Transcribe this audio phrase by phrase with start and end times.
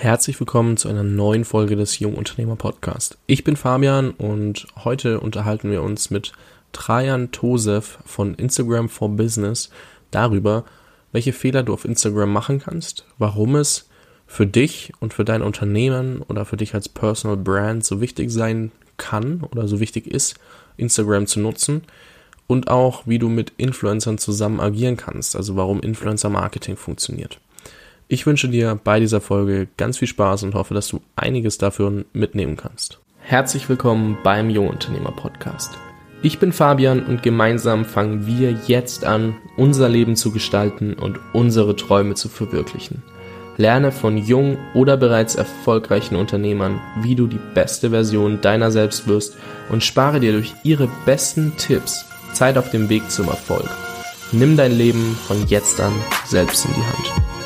[0.00, 3.18] Herzlich willkommen zu einer neuen Folge des Jungunternehmer Podcast.
[3.26, 6.30] Ich bin Fabian und heute unterhalten wir uns mit
[6.70, 9.70] Trajan Tosef von Instagram for Business
[10.12, 10.64] darüber,
[11.10, 13.88] welche Fehler du auf Instagram machen kannst, warum es
[14.28, 18.70] für dich und für dein Unternehmen oder für dich als Personal Brand so wichtig sein
[18.98, 20.36] kann oder so wichtig ist,
[20.76, 21.82] Instagram zu nutzen
[22.46, 27.40] und auch, wie du mit Influencern zusammen agieren kannst, also warum Influencer Marketing funktioniert.
[28.10, 32.06] Ich wünsche dir bei dieser Folge ganz viel Spaß und hoffe, dass du einiges dafür
[32.14, 33.00] mitnehmen kannst.
[33.20, 35.76] Herzlich willkommen beim Jungunternehmer Podcast.
[36.22, 41.76] Ich bin Fabian und gemeinsam fangen wir jetzt an, unser Leben zu gestalten und unsere
[41.76, 43.02] Träume zu verwirklichen.
[43.58, 49.36] Lerne von jungen oder bereits erfolgreichen Unternehmern, wie du die beste Version deiner selbst wirst
[49.68, 53.68] und spare dir durch ihre besten Tipps Zeit auf dem Weg zum Erfolg.
[54.32, 55.92] Nimm dein Leben von jetzt an
[56.24, 57.37] selbst in die Hand.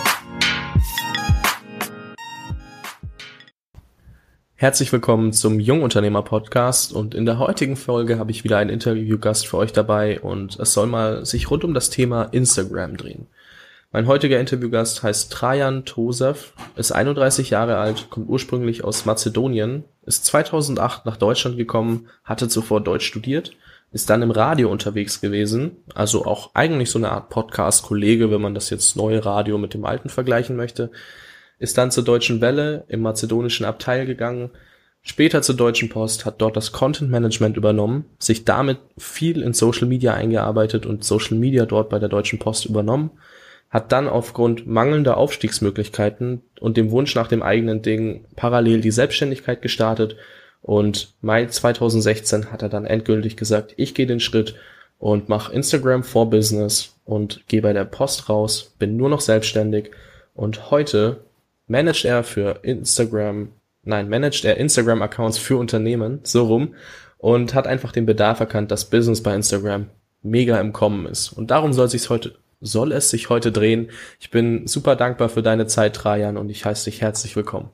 [4.62, 9.48] Herzlich willkommen zum Jungunternehmer Podcast und in der heutigen Folge habe ich wieder einen Interviewgast
[9.48, 13.26] für euch dabei und es soll mal sich rund um das Thema Instagram drehen.
[13.90, 20.26] Mein heutiger Interviewgast heißt Trajan Tosev, ist 31 Jahre alt, kommt ursprünglich aus Mazedonien, ist
[20.26, 23.56] 2008 nach Deutschland gekommen, hatte zuvor Deutsch studiert,
[23.90, 28.54] ist dann im Radio unterwegs gewesen, also auch eigentlich so eine Art Podcast-Kollege, wenn man
[28.54, 30.92] das jetzt neue Radio mit dem alten vergleichen möchte,
[31.62, 34.50] ist dann zur Deutschen Welle im mazedonischen Abteil gegangen,
[35.00, 39.86] später zur Deutschen Post, hat dort das Content Management übernommen, sich damit viel in Social
[39.86, 43.12] Media eingearbeitet und Social Media dort bei der Deutschen Post übernommen,
[43.70, 49.62] hat dann aufgrund mangelnder Aufstiegsmöglichkeiten und dem Wunsch nach dem eigenen Ding parallel die Selbstständigkeit
[49.62, 50.16] gestartet
[50.62, 54.56] und Mai 2016 hat er dann endgültig gesagt, ich gehe den Schritt
[54.98, 59.92] und mache Instagram for Business und gehe bei der Post raus, bin nur noch selbstständig
[60.34, 61.20] und heute
[61.72, 63.48] managt er für Instagram,
[63.82, 66.74] nein, managt er Instagram-Accounts für Unternehmen, so rum,
[67.16, 69.86] und hat einfach den Bedarf erkannt, dass Business bei Instagram
[70.22, 71.32] mega im Kommen ist.
[71.32, 73.90] Und darum soll sich heute, soll es sich heute drehen.
[74.20, 77.70] Ich bin super dankbar für deine Zeit, Trajan, und ich heiße dich herzlich willkommen.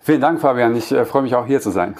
[0.00, 0.76] Vielen Dank, Fabian.
[0.76, 1.96] Ich äh, freue mich auch hier zu sein.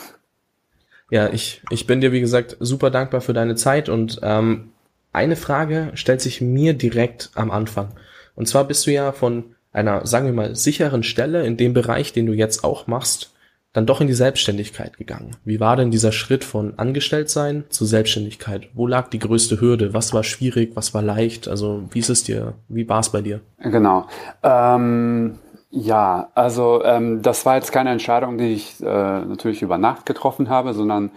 [1.11, 4.71] Ja, ich, ich bin dir, wie gesagt, super dankbar für deine Zeit und ähm,
[5.13, 7.89] eine Frage stellt sich mir direkt am Anfang.
[8.37, 12.13] Und zwar bist du ja von einer, sagen wir mal, sicheren Stelle in dem Bereich,
[12.13, 13.33] den du jetzt auch machst,
[13.73, 15.37] dann doch in die Selbstständigkeit gegangen.
[15.45, 18.71] Wie war denn dieser Schritt von Angestelltsein zu Selbstständigkeit?
[18.73, 19.93] Wo lag die größte Hürde?
[19.93, 20.71] Was war schwierig?
[20.75, 21.47] Was war leicht?
[21.47, 22.55] Also wie ist es dir?
[22.69, 23.41] Wie war es bei dir?
[23.59, 24.07] Genau.
[24.43, 25.39] Ähm,
[25.69, 30.49] ja, also ähm, das war jetzt keine Entscheidung, die ich äh, natürlich über Nacht getroffen
[30.49, 31.11] habe, sondern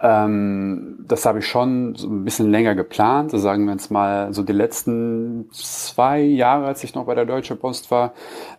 [0.00, 3.30] ähm, das habe ich schon so ein bisschen länger geplant.
[3.30, 7.24] So sagen wir jetzt mal, so die letzten zwei Jahre, als ich noch bei der
[7.24, 8.12] Deutsche Post war,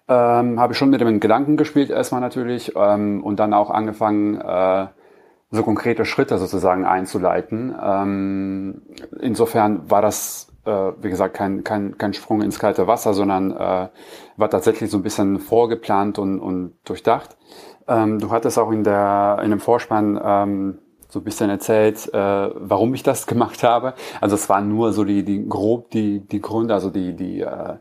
[0.08, 4.40] ähm, habe ich schon mit dem Gedanken gespielt, erstmal natürlich, ähm, und dann auch angefangen,
[4.42, 4.88] äh,
[5.50, 7.74] so konkrete Schritte sozusagen einzuleiten.
[7.82, 8.82] Ähm,
[9.22, 13.88] insofern war das äh, wie gesagt, kein, kein, kein Sprung ins kalte Wasser, sondern äh,
[14.36, 17.38] war tatsächlich so ein bisschen vorgeplant und, und durchdacht.
[17.88, 20.80] Ähm, du hattest auch in, der, in dem Vorspann ähm,
[21.18, 23.96] so ein bisschen erzählt, äh, warum ich das gemacht habe.
[24.22, 27.76] Also es waren nur so die, die grob die, die Gründe, also die, die äh,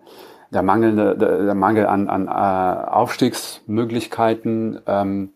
[0.52, 5.32] der mangelnde, der, der Mangel an, an äh, Aufstiegsmöglichkeiten, ähm,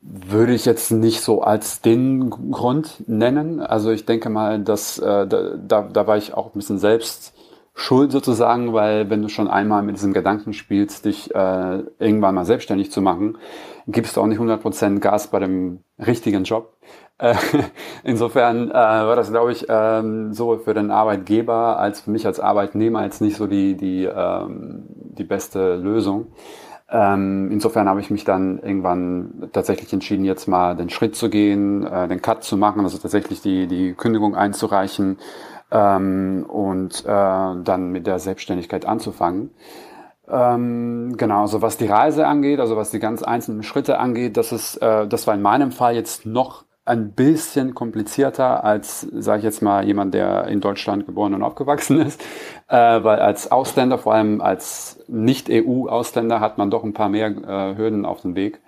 [0.00, 3.60] würde ich jetzt nicht so als den Grund nennen.
[3.60, 7.34] Also ich denke mal, dass äh, da, da war ich auch ein bisschen selbst
[7.74, 12.44] schuld sozusagen, weil wenn du schon einmal mit diesem Gedanken spielst, dich äh, irgendwann mal
[12.44, 13.38] selbstständig zu machen,
[13.86, 16.76] gibst du auch nicht 100% Gas bei dem richtigen Job.
[17.22, 17.36] Äh,
[18.04, 22.40] insofern äh, war das, glaube ich, ähm, sowohl für den Arbeitgeber als für mich als
[22.40, 26.26] Arbeitnehmer jetzt nicht so die, die, ähm, die beste Lösung.
[26.90, 31.86] Ähm, insofern habe ich mich dann irgendwann tatsächlich entschieden, jetzt mal den Schritt zu gehen,
[31.86, 35.18] äh, den Cut zu machen, also tatsächlich die, die Kündigung einzureichen
[35.70, 39.50] ähm, und äh, dann mit der Selbstständigkeit anzufangen.
[40.28, 44.52] Ähm, genau, also was die Reise angeht, also was die ganz einzelnen Schritte angeht, das
[44.52, 49.44] ist, äh, das war in meinem Fall jetzt noch ein bisschen komplizierter als, sage ich
[49.44, 52.20] jetzt mal, jemand, der in Deutschland geboren und aufgewachsen ist,
[52.68, 57.76] äh, weil als Ausländer, vor allem als Nicht-EU-Ausländer, hat man doch ein paar mehr äh,
[57.76, 58.60] Hürden auf dem Weg.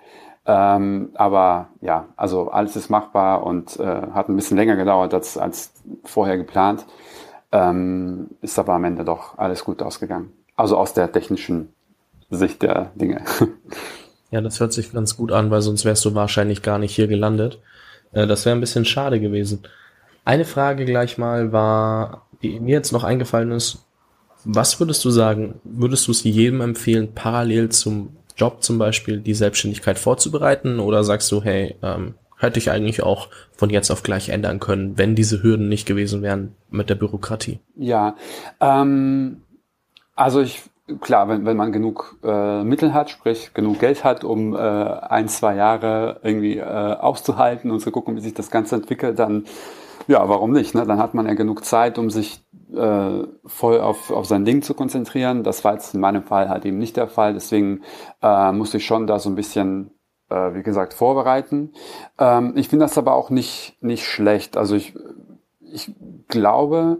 [0.45, 3.83] Ähm, aber ja, also alles ist machbar und äh,
[4.13, 5.73] hat ein bisschen länger gedauert als, als
[6.03, 6.85] vorher geplant.
[7.51, 10.31] Ähm, ist aber am Ende doch alles gut ausgegangen.
[10.55, 11.73] Also aus der technischen
[12.29, 13.21] Sicht der Dinge.
[14.31, 17.07] Ja, das hört sich ganz gut an, weil sonst wärst du wahrscheinlich gar nicht hier
[17.07, 17.61] gelandet.
[18.15, 19.63] Äh, das wäre ein bisschen schade gewesen.
[20.23, 23.85] Eine Frage gleich mal war, die mir jetzt noch eingefallen ist,
[24.43, 29.33] was würdest du sagen, würdest du es jedem empfehlen, parallel zum Job zum Beispiel die
[29.33, 34.29] Selbstständigkeit vorzubereiten oder sagst du, hey, ähm, hätte ich eigentlich auch von jetzt auf gleich
[34.29, 37.59] ändern können, wenn diese Hürden nicht gewesen wären mit der Bürokratie?
[37.75, 38.17] Ja,
[38.59, 39.41] ähm,
[40.15, 40.61] also ich
[41.01, 45.27] klar, wenn, wenn man genug äh, Mittel hat, sprich genug Geld hat, um äh, ein,
[45.27, 49.45] zwei Jahre irgendwie äh, auszuhalten und zu gucken, wie sich das Ganze entwickelt, dann
[50.07, 50.75] ja, warum nicht?
[50.75, 50.85] Ne?
[50.85, 52.45] Dann hat man ja genug Zeit, um sich
[52.75, 55.43] äh, voll auf, auf sein Ding zu konzentrieren.
[55.43, 57.33] Das war jetzt in meinem Fall halt eben nicht der Fall.
[57.33, 57.81] Deswegen
[58.21, 59.91] äh, musste ich schon da so ein bisschen,
[60.29, 61.73] äh, wie gesagt, vorbereiten.
[62.19, 64.57] Ähm, ich finde das aber auch nicht, nicht schlecht.
[64.57, 64.93] Also ich,
[65.59, 65.91] ich
[66.27, 66.99] glaube,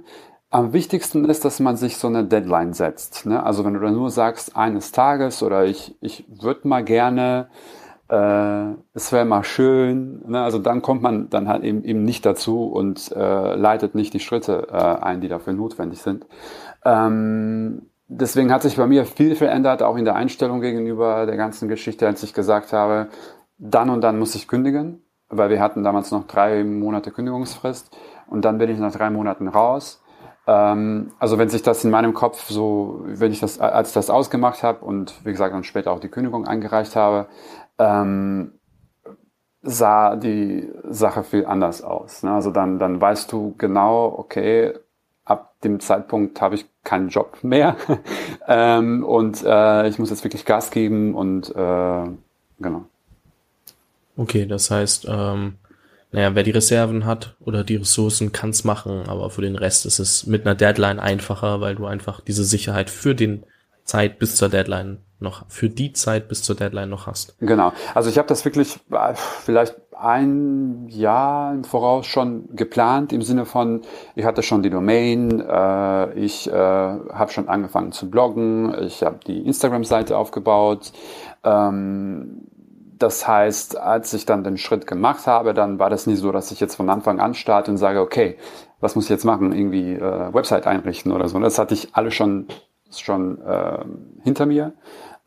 [0.55, 3.25] am wichtigsten ist, dass man sich so eine Deadline setzt.
[3.25, 3.43] Ne?
[3.43, 7.49] Also wenn du dann nur sagst, eines Tages oder ich, ich würde mal gerne,
[8.07, 10.41] äh, es wäre mal schön, ne?
[10.41, 14.21] also dann kommt man dann halt eben, eben nicht dazu und äh, leitet nicht die
[14.21, 16.25] Schritte äh, ein, die dafür notwendig sind.
[16.85, 21.67] Ähm, deswegen hat sich bei mir viel verändert, auch in der Einstellung gegenüber der ganzen
[21.67, 23.09] Geschichte, als ich gesagt habe,
[23.57, 27.93] dann und dann muss ich kündigen, weil wir hatten damals noch drei Monate Kündigungsfrist
[28.27, 30.01] und dann bin ich nach drei Monaten raus
[30.47, 34.09] ähm, also wenn sich das in meinem Kopf so, wenn ich das, als ich das
[34.09, 37.27] ausgemacht habe und wie gesagt dann später auch die Kündigung eingereicht habe,
[37.79, 38.53] ähm,
[39.61, 42.21] sah die Sache viel anders aus.
[42.23, 42.31] Ne?
[42.31, 44.73] Also dann, dann weißt du genau, okay,
[45.25, 47.75] ab dem Zeitpunkt habe ich keinen Job mehr
[48.47, 52.03] ähm, und äh, ich muss jetzt wirklich Gas geben und äh,
[52.59, 52.85] genau.
[54.17, 55.55] Okay, das heißt, ähm,
[56.11, 59.85] naja, wer die Reserven hat oder die Ressourcen, kann es machen, aber für den Rest
[59.85, 63.43] ist es mit einer Deadline einfacher, weil du einfach diese Sicherheit für den
[63.83, 67.37] Zeit bis zur Deadline noch, für die Zeit bis zur Deadline noch hast.
[67.39, 67.71] Genau.
[67.93, 73.45] Also ich habe das wirklich äh, vielleicht ein Jahr im Voraus schon geplant im Sinne
[73.45, 73.81] von,
[74.15, 79.19] ich hatte schon die Domain, äh, ich äh, habe schon angefangen zu bloggen, ich habe
[79.25, 80.91] die Instagram-Seite aufgebaut.
[81.43, 82.41] Ähm,
[82.97, 86.51] das heißt, als ich dann den Schritt gemacht habe, dann war das nie so, dass
[86.51, 88.37] ich jetzt von Anfang an starte und sage, okay,
[88.79, 89.51] was muss ich jetzt machen?
[89.51, 91.39] Irgendwie äh, Website einrichten oder so.
[91.39, 92.47] Das hatte ich alles schon
[92.91, 93.83] schon äh,
[94.23, 94.73] hinter mir,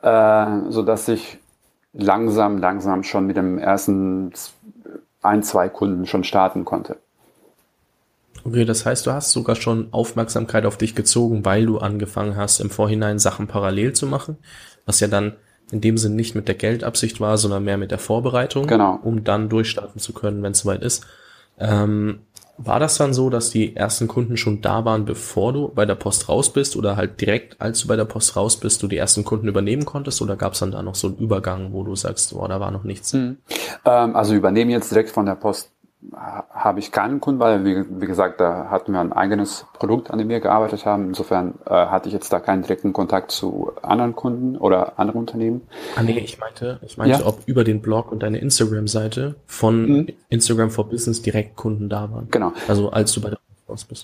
[0.02, 1.38] äh, so dass ich
[1.92, 4.32] langsam, langsam schon mit dem ersten
[5.22, 6.96] ein, zwei Kunden schon starten konnte.
[8.44, 12.60] Okay, das heißt, du hast sogar schon Aufmerksamkeit auf dich gezogen, weil du angefangen hast,
[12.60, 14.38] im Vorhinein Sachen parallel zu machen,
[14.86, 15.36] was ja dann
[15.70, 18.98] in dem Sinn nicht mit der Geldabsicht war, sondern mehr mit der Vorbereitung, genau.
[19.02, 21.06] um dann durchstarten zu können, wenn es soweit ist.
[21.58, 22.20] Ähm,
[22.58, 25.94] war das dann so, dass die ersten Kunden schon da waren, bevor du bei der
[25.94, 28.96] Post raus bist oder halt direkt, als du bei der Post raus bist, du die
[28.96, 31.94] ersten Kunden übernehmen konntest oder gab es dann da noch so einen Übergang, wo du
[31.94, 33.12] sagst, oh, da war noch nichts?
[33.12, 33.38] Mhm.
[33.84, 35.70] Ähm, also übernehmen jetzt direkt von der Post
[36.12, 40.18] habe ich keinen Kunden, weil, wie, wie, gesagt, da hatten wir ein eigenes Produkt, an
[40.18, 41.08] dem wir gearbeitet haben.
[41.08, 45.62] Insofern äh, hatte ich jetzt da keinen direkten Kontakt zu anderen Kunden oder anderen Unternehmen.
[45.96, 47.26] Ah nee, ich meinte, ich meinte, ja.
[47.26, 50.06] ob über den Blog und deine Instagram-Seite von mhm.
[50.28, 52.28] Instagram for Business direkt Kunden da waren.
[52.30, 52.52] Genau.
[52.68, 53.38] Also als du bei der.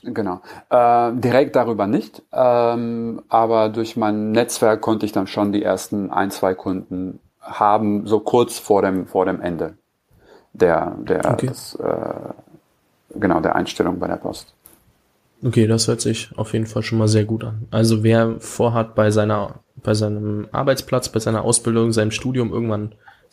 [0.02, 0.42] Genau.
[0.68, 6.10] Äh, direkt darüber nicht, ähm, aber durch mein Netzwerk konnte ich dann schon die ersten
[6.10, 9.78] ein, zwei Kunden haben, so kurz vor dem, vor dem Ende
[10.54, 11.48] der, der, okay.
[11.48, 14.54] des, äh, genau, der Einstellung bei der Post.
[15.44, 17.66] Okay, das hört sich auf jeden Fall schon mal sehr gut an.
[17.70, 22.92] Also wer vorhat, bei seiner, bei seinem Arbeitsplatz, bei seiner Ausbildung, seinem Studium irgendwann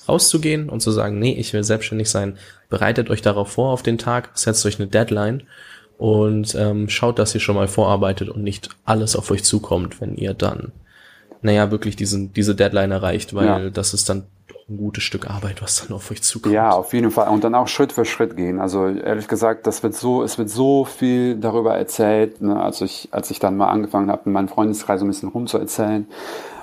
[0.10, 2.38] rauszugehen und zu sagen, nee, ich will selbstständig sein,
[2.70, 5.44] bereitet euch darauf vor auf den Tag, setzt euch eine Deadline
[5.98, 10.16] und ähm, schaut, dass ihr schon mal vorarbeitet und nicht alles auf euch zukommt, wenn
[10.16, 10.72] ihr dann,
[11.42, 13.70] naja, wirklich diesen, diese Deadline erreicht, weil ja.
[13.70, 14.24] das ist dann
[14.72, 16.54] ein gutes Stück Arbeit, was dann auf euch zukommt.
[16.54, 17.30] Ja, auf jeden Fall.
[17.30, 18.60] Und dann auch Schritt für Schritt gehen.
[18.60, 22.42] Also ehrlich gesagt, das wird so, es wird so viel darüber erzählt.
[22.42, 22.60] Ne?
[22.62, 26.08] Also ich, als ich dann mal angefangen habe, in meinem Freundeskreis so ein bisschen rumzuerzählen.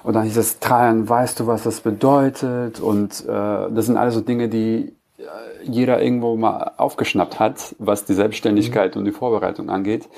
[0.02, 2.80] Und dann hieß es, Trajan, weißt du, was das bedeutet?
[2.80, 5.22] Und äh, das sind alles so Dinge, die äh,
[5.64, 9.00] jeder irgendwo mal aufgeschnappt hat, was die Selbstständigkeit mhm.
[9.00, 10.08] und die Vorbereitung angeht.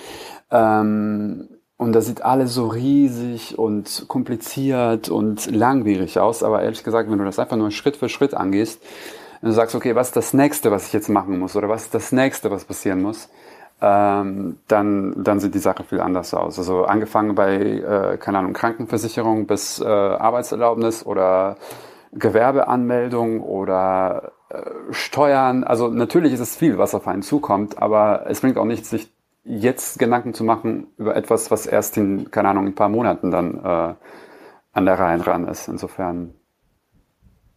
[0.51, 1.49] Ähm,
[1.81, 6.43] und das sieht alles so riesig und kompliziert und langwierig aus.
[6.43, 8.83] Aber ehrlich gesagt, wenn du das einfach nur Schritt für Schritt angehst,
[9.41, 11.57] und du sagst, okay, was ist das nächste, was ich jetzt machen muss?
[11.57, 13.31] Oder was ist das nächste, was passieren muss?
[13.81, 16.59] Ähm, dann, dann sieht die Sache viel anders aus.
[16.59, 21.57] Also angefangen bei, äh, keine Ahnung, Krankenversicherung bis äh, Arbeitserlaubnis oder
[22.13, 24.61] Gewerbeanmeldung oder äh,
[24.91, 25.65] Steuern.
[25.65, 29.11] Also natürlich ist es viel, was auf einen zukommt, aber es bringt auch nichts, sich
[29.45, 33.55] jetzt Gedanken zu machen über etwas, was erst in, keine Ahnung, ein paar Monaten dann
[33.65, 33.95] äh,
[34.73, 35.69] an der Reihe dran ist.
[35.69, 36.35] Insofern.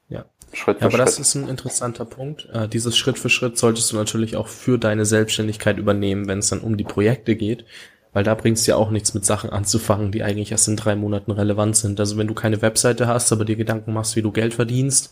[0.09, 0.25] Ja.
[0.53, 1.07] Schritt für ja, aber Schritt.
[1.07, 2.47] das ist ein interessanter Punkt.
[2.53, 6.49] Äh, dieses Schritt für Schritt solltest du natürlich auch für deine Selbstständigkeit übernehmen, wenn es
[6.49, 7.65] dann um die Projekte geht.
[8.13, 10.95] weil da bringt es ja auch nichts mit Sachen anzufangen, die eigentlich erst in drei
[10.95, 11.99] Monaten relevant sind.
[11.99, 15.11] Also wenn du keine Webseite hast, aber dir Gedanken machst, wie du Geld verdienst,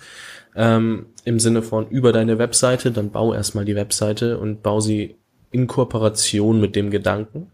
[0.55, 5.15] ähm, im Sinne von über deine Webseite, dann bau erstmal die Webseite und bau sie
[5.51, 7.51] in Kooperation mit dem Gedanken,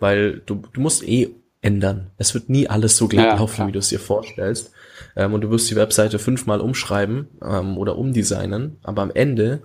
[0.00, 1.30] weil du, du musst eh
[1.62, 2.10] ändern.
[2.18, 3.68] Es wird nie alles so glatt ja, laufen, klar.
[3.68, 4.72] wie du es dir vorstellst.
[5.16, 9.62] Ähm, und du wirst die Webseite fünfmal umschreiben ähm, oder umdesignen, aber am Ende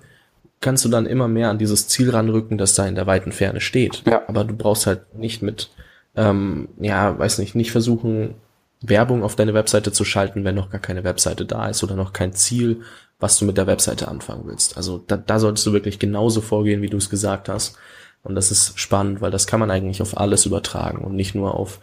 [0.61, 3.61] kannst du dann immer mehr an dieses Ziel ranrücken, das da in der weiten Ferne
[3.61, 4.03] steht.
[4.05, 4.21] Ja.
[4.27, 5.69] Aber du brauchst halt nicht mit,
[6.15, 8.35] ähm, ja, weiß nicht, nicht versuchen,
[8.81, 12.13] Werbung auf deine Webseite zu schalten, wenn noch gar keine Webseite da ist oder noch
[12.13, 12.81] kein Ziel,
[13.21, 14.75] was du mit der Webseite anfangen willst.
[14.75, 17.77] Also da, da solltest du wirklich genauso vorgehen, wie du es gesagt hast.
[18.23, 21.55] Und das ist spannend, weil das kann man eigentlich auf alles übertragen und nicht nur
[21.55, 21.79] auf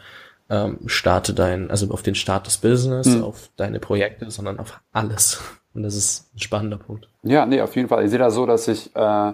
[0.50, 3.24] ähm, starte dein, also auf den Start des Business, mhm.
[3.24, 5.40] auf deine Projekte, sondern auf alles.
[5.74, 7.08] Und das ist ein spannender Punkt.
[7.22, 8.04] Ja, nee, auf jeden Fall.
[8.04, 9.32] Ich sehe das so, dass ich, äh,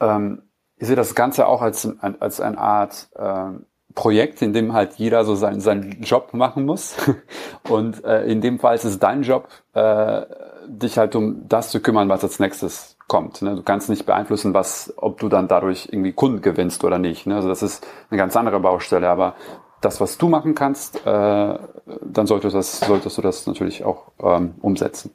[0.00, 0.42] ähm,
[0.76, 3.50] ich sehe das Ganze auch als, als eine Art äh,
[3.94, 6.96] Projekt, in dem halt jeder so seinen, seinen Job machen muss.
[7.68, 10.22] Und äh, in dem Fall ist es dein Job, äh,
[10.66, 13.42] dich halt um das zu kümmern, was als nächstes kommt.
[13.42, 13.56] Ne?
[13.56, 17.26] Du kannst nicht beeinflussen, was, ob du dann dadurch irgendwie Kunden gewinnst oder nicht.
[17.26, 17.36] Ne?
[17.36, 19.08] Also das ist eine ganz andere Baustelle.
[19.08, 19.34] Aber
[19.80, 21.58] das, was du machen kannst, äh,
[22.02, 25.12] dann solltest, das, solltest du das natürlich auch ähm, umsetzen.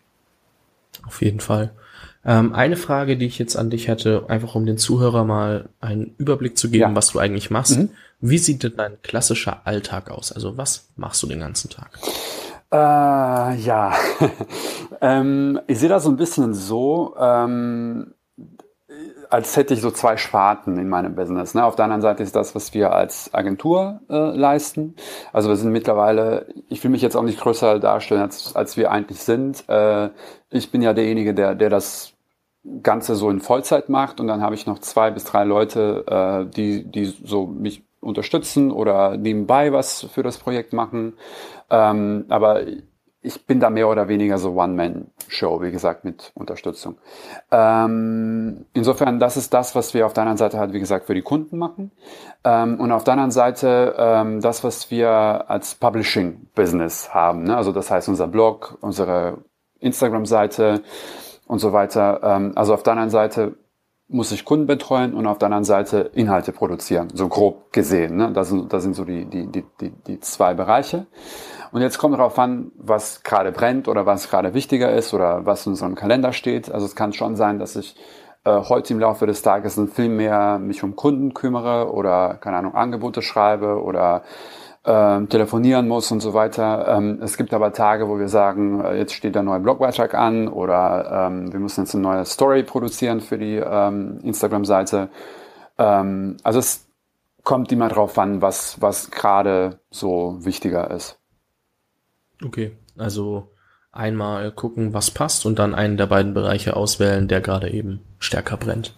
[1.05, 1.71] Auf jeden Fall.
[2.23, 6.13] Ähm, eine Frage, die ich jetzt an dich hätte, einfach um den Zuhörer mal einen
[6.17, 6.95] Überblick zu geben, ja.
[6.95, 7.77] was du eigentlich machst.
[7.77, 7.89] Mhm.
[8.19, 10.31] Wie sieht denn dein klassischer Alltag aus?
[10.31, 11.97] Also was machst du den ganzen Tag?
[12.71, 13.93] Äh, ja,
[15.01, 18.13] ähm, ich sehe das so ein bisschen so, ähm,
[19.29, 21.53] als hätte ich so zwei Sparten in meinem Business.
[21.53, 21.65] Ne?
[21.65, 24.95] Auf der anderen Seite ist das, was wir als Agentur äh, leisten.
[25.33, 28.91] Also wir sind mittlerweile, ich will mich jetzt auch nicht größer darstellen, als, als wir
[28.91, 29.67] eigentlich sind.
[29.69, 30.09] Äh,
[30.49, 32.13] ich bin ja derjenige, der, der das
[32.83, 36.53] Ganze so in Vollzeit macht und dann habe ich noch zwei bis drei Leute, äh,
[36.53, 41.13] die, die so mich unterstützen oder nebenbei was für das Projekt machen.
[41.69, 42.61] Ähm, aber
[43.23, 46.97] ich bin da mehr oder weniger so One-Man-Show, wie gesagt, mit Unterstützung.
[47.51, 51.13] Ähm, insofern, das ist das, was wir auf der anderen Seite halt, wie gesagt, für
[51.13, 51.91] die Kunden machen.
[52.43, 55.09] Ähm, und auf der anderen Seite ähm, das, was wir
[55.49, 57.43] als Publishing-Business haben.
[57.43, 57.55] Ne?
[57.55, 59.37] Also das heißt unser Blog, unsere
[59.79, 60.81] Instagram-Seite
[61.45, 62.21] und so weiter.
[62.23, 63.53] Ähm, also auf der anderen Seite
[64.11, 68.17] muss ich Kunden betreuen und auf der anderen Seite Inhalte produzieren, so grob gesehen.
[68.17, 68.31] Ne?
[68.33, 71.07] Das, sind, das sind so die, die, die, die, die zwei Bereiche.
[71.71, 75.65] Und jetzt kommt darauf an, was gerade brennt oder was gerade wichtiger ist oder was
[75.65, 76.69] in unserem Kalender steht.
[76.69, 77.95] Also es kann schon sein, dass ich
[78.43, 82.75] äh, heute im Laufe des Tages viel mehr mich um Kunden kümmere oder, keine Ahnung,
[82.75, 84.23] Angebote schreibe oder
[84.83, 86.87] äh, telefonieren muss und so weiter.
[86.87, 90.47] Ähm, es gibt aber Tage, wo wir sagen, äh, jetzt steht der neue Blogbeitrag an
[90.47, 95.09] oder ähm, wir müssen jetzt eine neue Story produzieren für die ähm, Instagram-Seite.
[95.77, 96.87] Ähm, also es
[97.43, 101.19] kommt immer drauf an, was, was gerade so wichtiger ist.
[102.43, 103.51] Okay, also
[103.91, 108.57] einmal gucken, was passt und dann einen der beiden Bereiche auswählen, der gerade eben stärker
[108.57, 108.95] brennt.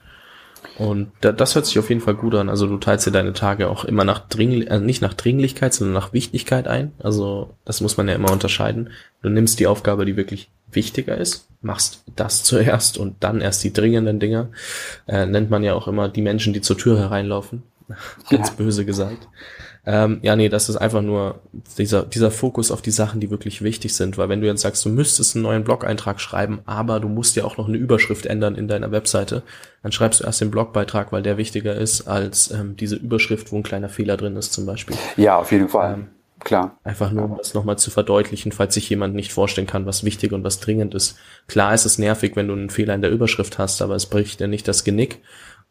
[0.78, 2.50] Und das hört sich auf jeden Fall gut an.
[2.50, 5.94] Also du teilst dir deine Tage auch immer nach Dringli also nicht nach Dringlichkeit, sondern
[5.94, 6.92] nach Wichtigkeit ein.
[7.00, 8.90] Also das muss man ja immer unterscheiden.
[9.22, 13.74] Du nimmst die Aufgabe, die wirklich wichtiger ist, machst das zuerst und dann erst die
[13.74, 14.50] dringenden Dinge.
[15.08, 17.64] Äh, nennt man ja auch immer die Menschen, die zur Tür hereinlaufen.
[18.30, 18.56] Ganz ja.
[18.56, 19.28] böse gesagt.
[19.86, 21.42] Ähm, ja, nee, das ist einfach nur
[21.78, 24.18] dieser, dieser Fokus auf die Sachen, die wirklich wichtig sind.
[24.18, 27.44] Weil wenn du jetzt sagst, du müsstest einen neuen Blog-Eintrag schreiben, aber du musst ja
[27.44, 29.44] auch noch eine Überschrift ändern in deiner Webseite,
[29.82, 33.58] dann schreibst du erst den Blogbeitrag, weil der wichtiger ist als ähm, diese Überschrift, wo
[33.58, 34.96] ein kleiner Fehler drin ist zum Beispiel.
[35.18, 35.96] Ja, auf jeden Fall.
[35.96, 36.08] Ähm,
[36.44, 36.78] Klar.
[36.84, 40.34] Einfach nur, um das nochmal zu verdeutlichen, falls sich jemand nicht vorstellen kann, was wichtig
[40.34, 41.18] und was dringend ist.
[41.48, 44.42] Klar ist es nervig, wenn du einen Fehler in der Überschrift hast, aber es bricht
[44.42, 45.22] dir nicht das Genick.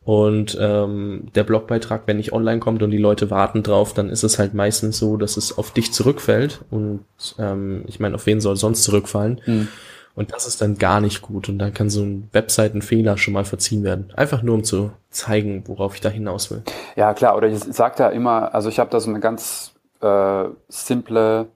[0.04, 4.24] Und ähm, der Blogbeitrag, wenn nicht online kommt und die Leute warten drauf, dann ist
[4.24, 6.64] es halt meistens so, dass es auf dich zurückfällt.
[6.70, 7.04] Und
[7.38, 9.40] ähm, ich meine, auf wen soll sonst zurückfallen?
[9.46, 9.68] Mhm.
[10.14, 11.48] Und das ist dann gar nicht gut.
[11.48, 14.12] Und dann kann so ein Webseitenfehler schon mal verziehen werden.
[14.16, 16.62] Einfach nur, um zu zeigen, worauf ich da hinaus will.
[16.96, 17.36] Ja, klar.
[17.36, 21.46] Oder ich sage da immer, also ich habe da so eine ganz äh, simple,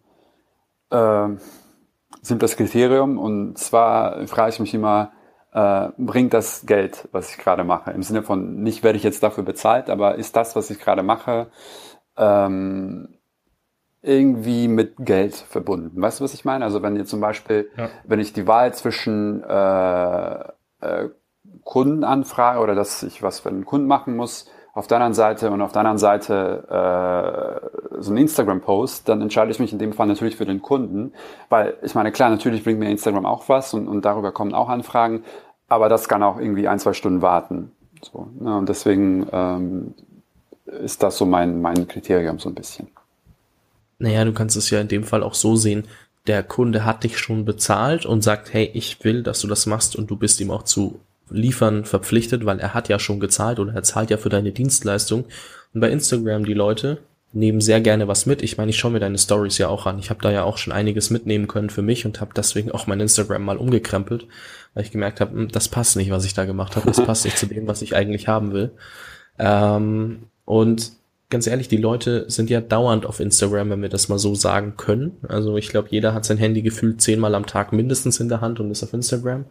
[0.90, 1.28] äh,
[2.22, 3.18] simples Kriterium.
[3.18, 5.10] Und zwar frage ich mich immer,
[5.56, 7.90] äh, bringt das Geld, was ich gerade mache.
[7.90, 11.02] Im Sinne von, nicht werde ich jetzt dafür bezahlt, aber ist das, was ich gerade
[11.02, 11.46] mache,
[12.18, 13.16] ähm,
[14.02, 16.02] irgendwie mit Geld verbunden.
[16.02, 16.62] Weißt du, was ich meine?
[16.62, 17.88] Also wenn ihr zum Beispiel, ja.
[18.04, 20.40] wenn ich die Wahl zwischen äh,
[20.80, 21.08] äh,
[21.64, 25.62] Kundenanfrage oder dass ich was für einen Kunden machen muss, auf der anderen Seite und
[25.62, 30.06] auf der anderen Seite äh, so ein Instagram-Post, dann entscheide ich mich in dem Fall
[30.06, 31.14] natürlich für den Kunden,
[31.48, 34.68] weil ich meine, klar, natürlich bringt mir Instagram auch was und, und darüber kommen auch
[34.68, 35.24] Anfragen,
[35.68, 37.72] aber das kann auch irgendwie ein, zwei Stunden warten.
[38.02, 38.56] So, ne?
[38.56, 39.94] Und deswegen ähm,
[40.66, 42.88] ist das so mein, mein Kriterium so ein bisschen.
[43.98, 45.84] Naja, du kannst es ja in dem Fall auch so sehen,
[46.26, 49.96] der Kunde hat dich schon bezahlt und sagt, hey, ich will, dass du das machst
[49.96, 53.74] und du bist ihm auch zu liefern verpflichtet, weil er hat ja schon gezahlt oder
[53.74, 55.24] er zahlt ja für deine Dienstleistung.
[55.72, 56.98] Und bei Instagram die Leute
[57.32, 58.42] nehmen sehr gerne was mit.
[58.42, 59.98] Ich meine, ich schaue mir deine Stories ja auch an.
[59.98, 62.86] Ich habe da ja auch schon einiges mitnehmen können für mich und habe deswegen auch
[62.86, 64.26] mein Instagram mal umgekrempelt,
[64.74, 66.86] weil ich gemerkt habe, hm, das passt nicht, was ich da gemacht habe.
[66.86, 68.70] Das passt nicht zu dem, was ich eigentlich haben will.
[69.38, 70.92] Ähm, und
[71.28, 74.74] ganz ehrlich, die Leute sind ja dauernd auf Instagram, wenn wir das mal so sagen
[74.76, 75.16] können.
[75.28, 78.60] Also ich glaube, jeder hat sein Handy gefühlt zehnmal am Tag mindestens in der Hand
[78.60, 79.46] und ist auf Instagram.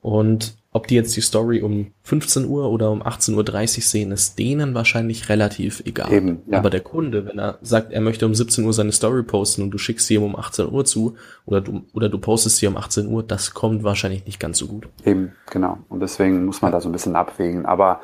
[0.00, 4.40] Und ob die jetzt die Story um 15 Uhr oder um 18.30 Uhr sehen, ist
[4.40, 6.12] denen wahrscheinlich relativ egal.
[6.12, 6.58] Eben, ja.
[6.58, 9.70] Aber der Kunde, wenn er sagt, er möchte um 17 Uhr seine Story posten und
[9.70, 11.14] du schickst sie ihm um 18 Uhr zu
[11.46, 14.66] oder du, oder du postest sie um 18 Uhr, das kommt wahrscheinlich nicht ganz so
[14.66, 14.88] gut.
[15.04, 15.78] Eben, genau.
[15.88, 17.66] Und deswegen muss man da so ein bisschen abwägen.
[17.66, 18.00] Aber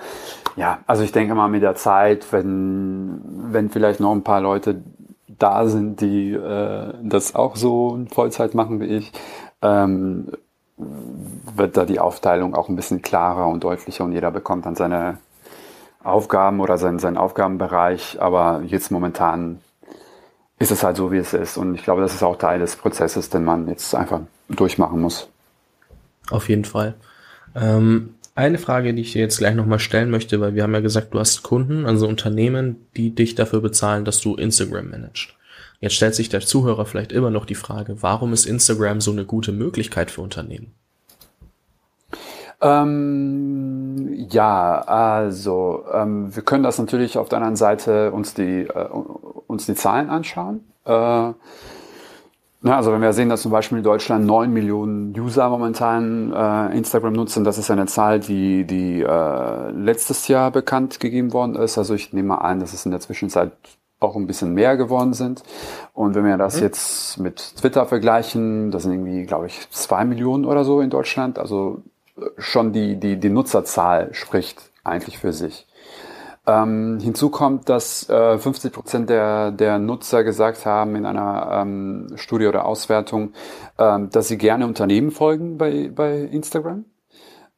[0.55, 4.81] ja, also ich denke mal mit der Zeit, wenn, wenn vielleicht noch ein paar Leute
[5.27, 9.11] da sind, die äh, das auch so in Vollzeit machen wie ich,
[9.61, 10.29] ähm,
[11.57, 15.19] wird da die Aufteilung auch ein bisschen klarer und deutlicher und jeder bekommt dann seine
[16.03, 18.21] Aufgaben oder seinen, seinen Aufgabenbereich.
[18.21, 19.61] Aber jetzt momentan
[20.59, 21.57] ist es halt so, wie es ist.
[21.57, 25.29] Und ich glaube, das ist auch Teil des Prozesses, den man jetzt einfach durchmachen muss.
[26.31, 26.95] Auf jeden Fall.
[27.55, 30.81] Ähm, eine Frage, die ich dir jetzt gleich nochmal stellen möchte, weil wir haben ja
[30.81, 35.35] gesagt, du hast Kunden, also Unternehmen, die dich dafür bezahlen, dass du Instagram managst.
[35.81, 39.25] Jetzt stellt sich der Zuhörer vielleicht immer noch die Frage, warum ist Instagram so eine
[39.25, 40.75] gute Möglichkeit für Unternehmen?
[42.61, 48.89] Ähm, ja, also ähm, wir können das natürlich auf der anderen Seite uns die, äh,
[49.47, 50.61] uns die Zahlen anschauen.
[50.85, 51.33] Äh,
[52.63, 56.77] na, also wenn wir sehen, dass zum Beispiel in Deutschland neun Millionen User momentan äh,
[56.77, 61.79] Instagram nutzen, das ist eine Zahl, die, die äh, letztes Jahr bekannt gegeben worden ist.
[61.79, 63.53] Also ich nehme mal an, dass es in der Zwischenzeit
[64.01, 65.43] auch ein bisschen mehr geworden sind.
[65.93, 66.63] Und wenn wir das mhm.
[66.63, 71.39] jetzt mit Twitter vergleichen, das sind irgendwie, glaube ich, zwei Millionen oder so in Deutschland.
[71.39, 71.83] Also
[72.17, 75.67] äh, schon die, die, die Nutzerzahl spricht eigentlich für sich.
[76.47, 82.13] Ähm, hinzu kommt, dass äh, 50 Prozent der, der Nutzer gesagt haben in einer ähm,
[82.17, 83.35] Studie oder Auswertung,
[83.79, 86.87] ähm, dass sie gerne Unternehmen folgen bei, bei Instagram.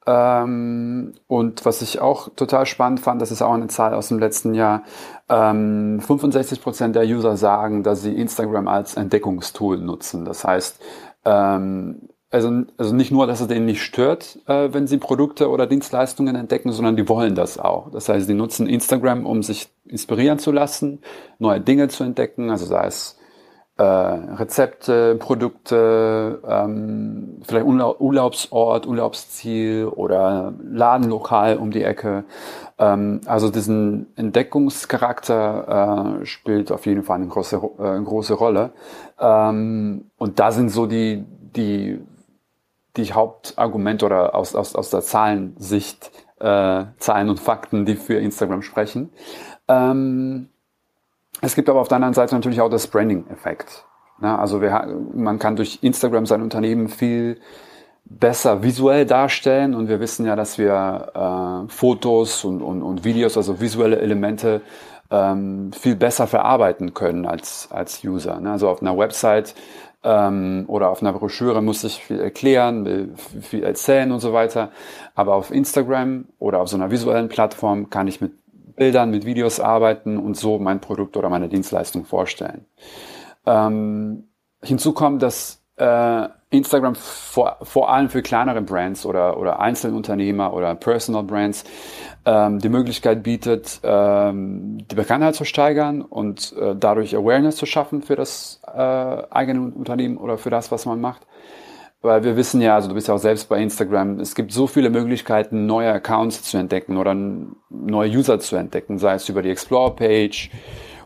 [0.07, 4.19] Ähm, und was ich auch total spannend fand, das ist auch eine Zahl aus dem
[4.19, 4.83] letzten Jahr,
[5.29, 10.25] ähm, 65 Prozent der User sagen, dass sie Instagram als Entdeckungstool nutzen.
[10.25, 10.81] Das heißt,
[11.25, 15.67] ähm, also, also nicht nur, dass es denen nicht stört, äh, wenn sie Produkte oder
[15.67, 17.91] Dienstleistungen entdecken, sondern die wollen das auch.
[17.91, 21.03] Das heißt, sie nutzen Instagram, um sich inspirieren zu lassen,
[21.38, 23.19] neue Dinge zu entdecken, also sei es
[23.83, 32.23] äh, Rezepte, Produkte, ähm, vielleicht Urlaubsort, Urlaubsziel oder Ladenlokal um die Ecke.
[32.79, 38.71] Ähm, also diesen Entdeckungscharakter äh, spielt auf jeden Fall eine große, äh, eine große Rolle.
[39.18, 41.25] Ähm, und da sind so die,
[41.57, 42.01] die,
[42.97, 48.62] die Hauptargumente oder aus, aus, aus der Zahlensicht, äh, Zahlen und Fakten, die für Instagram
[48.62, 49.11] sprechen.
[49.66, 50.51] Ähm,
[51.43, 53.85] es gibt aber auf der anderen Seite natürlich auch das Branding-Effekt.
[54.23, 57.41] Ja, also wir, man kann durch Instagram sein Unternehmen viel
[58.05, 63.37] besser visuell darstellen und wir wissen ja, dass wir äh, Fotos und, und, und Videos,
[63.37, 64.61] also visuelle Elemente,
[65.11, 68.41] ähm, viel besser verarbeiten können als, als User.
[68.41, 68.53] Ne?
[68.53, 69.55] Also auf einer Website
[70.05, 74.71] ähm, oder auf einer Broschüre muss ich viel erklären, viel erzählen und so weiter.
[75.15, 78.33] Aber auf Instagram oder auf so einer visuellen Plattform kann ich mit
[78.77, 82.67] Bildern, mit Videos arbeiten und so mein Produkt oder meine Dienstleistung vorstellen.
[83.47, 84.29] Ähm,
[84.63, 90.75] hinzu kommt, dass äh, Instagram vor, vor allem für kleinere Brands oder, oder Einzelunternehmer oder
[90.75, 91.65] Personal Brands
[92.25, 98.03] ähm, die Möglichkeit bietet, ähm, die Bekanntheit zu steigern und äh, dadurch Awareness zu schaffen
[98.03, 101.27] für das äh, eigene Unternehmen oder für das, was man macht.
[102.03, 104.67] Weil wir wissen ja, also du bist ja auch selbst bei Instagram, es gibt so
[104.67, 107.15] viele Möglichkeiten, neue Accounts zu entdecken oder
[107.71, 110.51] neue User zu entdecken, sei es über die Explore-Page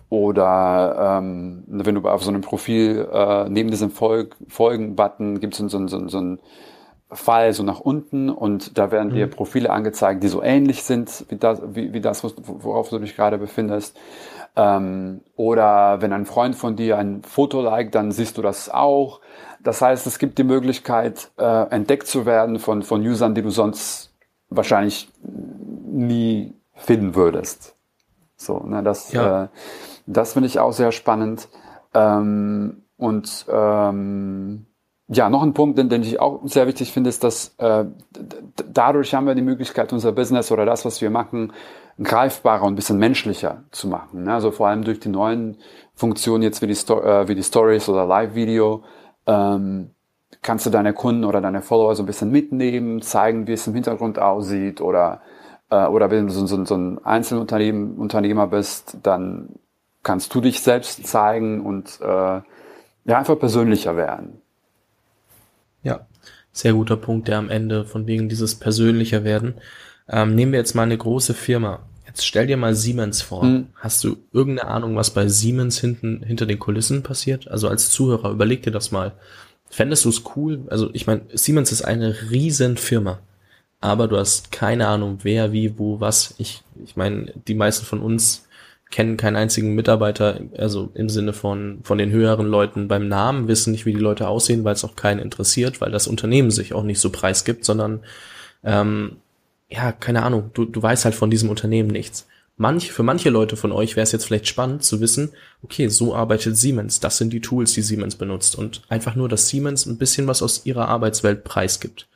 [0.08, 5.58] oder ähm, wenn du auf so einem Profil äh, neben diesem Folg Folgen-Button gibt es
[5.58, 6.38] so, so, so, so einen
[7.12, 9.30] Pfeil so nach unten und da werden dir mhm.
[9.30, 13.38] Profile angezeigt, die so ähnlich sind wie das, wie, wie das worauf du dich gerade
[13.38, 13.98] befindest.
[14.56, 19.20] Ähm, oder wenn ein Freund von dir ein Foto liked, dann siehst du das auch.
[19.66, 23.50] Das heißt, es gibt die Möglichkeit, äh, entdeckt zu werden von, von Usern, die du
[23.50, 24.14] sonst
[24.48, 27.74] wahrscheinlich nie finden würdest.
[28.36, 29.44] So, ne, das, ja.
[29.44, 29.48] äh,
[30.06, 31.48] das finde ich auch sehr spannend.
[31.94, 34.66] Ähm, und ähm,
[35.08, 37.86] ja, noch ein Punkt, den, den ich auch sehr wichtig finde, ist, dass äh,
[38.72, 41.52] dadurch haben wir die Möglichkeit, unser Business oder das, was wir machen,
[42.00, 44.22] greifbarer und ein bisschen menschlicher zu machen.
[44.22, 44.34] Ne?
[44.34, 45.56] Also vor allem durch die neuen
[45.96, 48.84] Funktionen jetzt wie die, Sto äh, wie die Stories oder Live-Video
[49.26, 49.90] ähm,
[50.42, 53.74] kannst du deine Kunden oder deine Follower so ein bisschen mitnehmen, zeigen, wie es im
[53.74, 55.20] Hintergrund aussieht oder
[55.70, 59.48] äh, oder wenn du so, so, so ein Einzelunternehmer bist, dann
[60.02, 64.40] kannst du dich selbst zeigen und äh, ja einfach persönlicher werden.
[65.82, 66.06] Ja,
[66.52, 69.54] sehr guter Punkt, der am Ende von wegen dieses persönlicher werden.
[70.08, 71.80] Ähm, nehmen wir jetzt mal eine große Firma.
[72.06, 73.42] Jetzt stell dir mal Siemens vor.
[73.42, 73.66] Hm.
[73.74, 77.48] Hast du irgendeine Ahnung, was bei Siemens hinten hinter den Kulissen passiert?
[77.48, 79.12] Also als Zuhörer, überleg dir das mal.
[79.68, 80.60] Fändest du es cool?
[80.68, 83.18] Also ich meine, Siemens ist eine riesen Firma,
[83.80, 86.34] aber du hast keine Ahnung, wer, wie, wo, was.
[86.38, 88.46] Ich, ich meine, die meisten von uns
[88.90, 93.72] kennen keinen einzigen Mitarbeiter, also im Sinne von, von den höheren Leuten beim Namen, wissen
[93.72, 96.84] nicht, wie die Leute aussehen, weil es auch keinen interessiert, weil das Unternehmen sich auch
[96.84, 98.00] nicht so preisgibt, sondern
[98.62, 99.16] ähm,
[99.68, 102.26] ja, keine Ahnung, du, du weißt halt von diesem Unternehmen nichts.
[102.58, 106.14] Manch, für manche Leute von euch wäre es jetzt vielleicht spannend zu wissen, okay, so
[106.14, 109.98] arbeitet Siemens, das sind die Tools, die Siemens benutzt und einfach nur, dass Siemens ein
[109.98, 112.08] bisschen was aus ihrer Arbeitswelt preisgibt.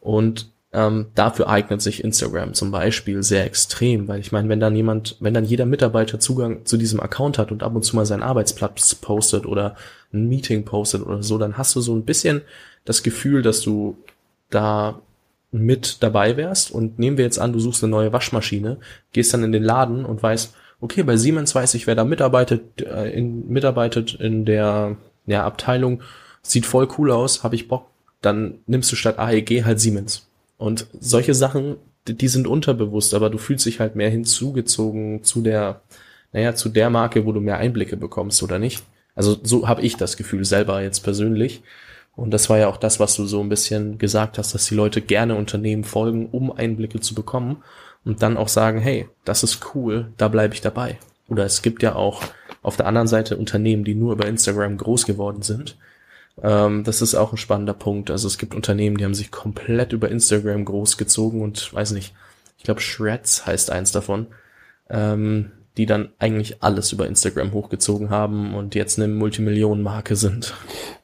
[0.00, 4.76] Und ähm, dafür eignet sich Instagram zum Beispiel sehr extrem, weil ich meine, wenn dann
[4.76, 8.06] jemand, wenn dann jeder Mitarbeiter Zugang zu diesem Account hat und ab und zu mal
[8.06, 9.76] seinen Arbeitsplatz postet oder
[10.12, 12.42] ein Meeting postet oder so, dann hast du so ein bisschen
[12.84, 13.96] das Gefühl, dass du
[14.50, 15.00] da
[15.52, 18.78] mit dabei wärst und nehmen wir jetzt an, du suchst eine neue Waschmaschine,
[19.12, 22.82] gehst dann in den Laden und weißt, okay, bei Siemens weiß ich, wer da mitarbeitet,
[22.82, 26.02] äh, in, mitarbeitet in der ja, Abteilung,
[26.42, 27.86] sieht voll cool aus, habe ich Bock,
[28.22, 30.26] dann nimmst du statt AEG halt Siemens.
[30.56, 35.42] Und solche Sachen, die, die sind unterbewusst, aber du fühlst dich halt mehr hinzugezogen zu
[35.42, 35.82] der,
[36.32, 38.82] naja, zu der Marke, wo du mehr Einblicke bekommst, oder nicht?
[39.14, 41.62] Also so habe ich das Gefühl selber jetzt persönlich.
[42.16, 44.74] Und das war ja auch das, was du so ein bisschen gesagt hast, dass die
[44.74, 47.62] Leute gerne Unternehmen folgen, um Einblicke zu bekommen
[48.04, 50.98] und dann auch sagen, hey, das ist cool, da bleibe ich dabei.
[51.28, 52.22] Oder es gibt ja auch
[52.62, 55.76] auf der anderen Seite Unternehmen, die nur über Instagram groß geworden sind.
[56.42, 58.10] Ähm, das ist auch ein spannender Punkt.
[58.10, 62.14] Also es gibt Unternehmen, die haben sich komplett über Instagram groß gezogen und weiß nicht,
[62.58, 64.26] ich glaube Shreds heißt eins davon.
[64.88, 70.52] Ähm, die dann eigentlich alles über Instagram hochgezogen haben und jetzt eine Multimillionenmarke sind.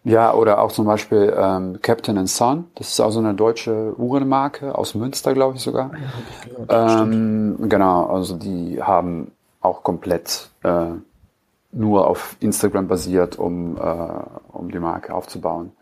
[0.04, 2.64] Ja, oder auch zum Beispiel ähm, Captain and Son.
[2.74, 5.92] Das ist auch so eine deutsche Uhrenmarke aus Münster, glaube ich sogar.
[6.68, 10.88] Ja, ähm, genau, also die haben auch komplett äh,
[11.72, 13.80] nur auf Instagram basiert, um, äh,
[14.52, 15.72] um die Marke aufzubauen.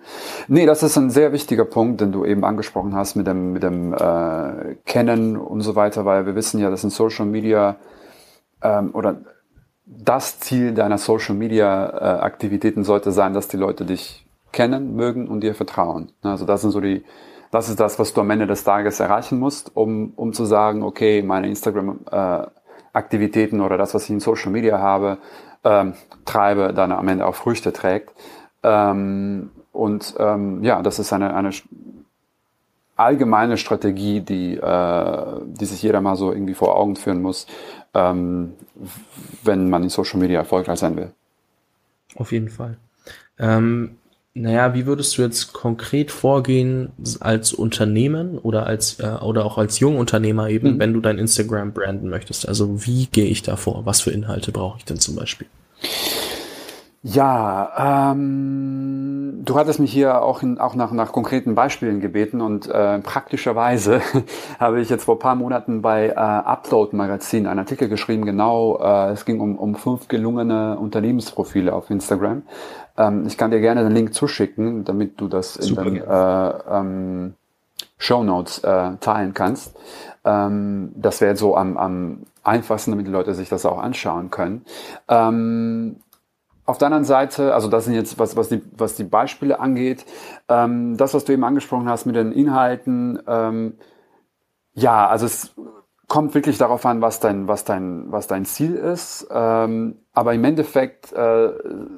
[0.47, 3.65] Nee, das ist ein sehr wichtiger Punkt, den du eben angesprochen hast mit dem, mit
[3.65, 7.75] dem äh, Kennen und so weiter, weil wir wissen ja, dass in Social Media
[8.63, 9.17] ähm, oder
[9.87, 15.29] das Ziel deiner Social Media äh, Aktivitäten sollte sein, dass die Leute dich kennen, mögen
[15.29, 16.13] und dir vertrauen.
[16.23, 17.05] Also das sind so die,
[17.51, 20.83] das ist das, was du am Ende des Tages erreichen musst, um, um zu sagen,
[20.83, 22.47] okay, meine Instagram äh,
[22.93, 25.19] Aktivitäten oder das, was ich in Social Media habe,
[25.65, 28.13] ähm, treibe, dann am Ende auch Früchte trägt.
[28.63, 31.51] Ähm, und ähm, ja, das ist eine, eine
[32.97, 37.47] allgemeine Strategie, die, äh, die sich jeder mal so irgendwie vor Augen führen muss,
[37.93, 38.55] ähm,
[39.43, 41.11] wenn man in Social Media erfolgreich sein will.
[42.17, 42.77] Auf jeden Fall.
[43.39, 43.97] Ähm,
[44.37, 49.79] naja, wie würdest du jetzt konkret vorgehen als Unternehmen oder als äh, oder auch als
[49.79, 50.79] Jungunternehmer eben, mhm.
[50.81, 52.49] wenn du dein Instagram branden möchtest?
[52.49, 53.87] Also wie gehe ich da vor?
[53.87, 55.47] Was für Inhalte brauche ich denn zum Beispiel?
[57.07, 62.67] Ja, ähm, du hattest mich hier auch, in, auch nach, nach konkreten Beispielen gebeten und
[62.67, 64.01] äh, praktischerweise
[64.59, 69.13] habe ich jetzt vor paar Monaten bei äh, Upload Magazin einen Artikel geschrieben, genau, äh,
[69.13, 72.41] es ging um, um fünf gelungene Unternehmensprofile auf Instagram.
[72.97, 77.35] Ähm, ich kann dir gerne den Link zuschicken, damit du das in den äh, ähm,
[77.99, 79.77] Show Notes äh, teilen kannst.
[80.25, 84.65] Ähm, das wäre so am, am einfachsten, damit die Leute sich das auch anschauen können.
[85.07, 85.97] Ähm,
[86.67, 90.07] auf der anderen Seite, also das sind jetzt, was, was, die, was die Beispiele angeht,
[90.49, 93.79] ähm, das, was du eben angesprochen hast mit den Inhalten, ähm,
[94.73, 95.55] ja, also es
[96.09, 99.27] kommt wirklich darauf an, was dein, was dein, was dein Ziel ist.
[99.31, 101.53] Ähm, aber im Endeffekt äh,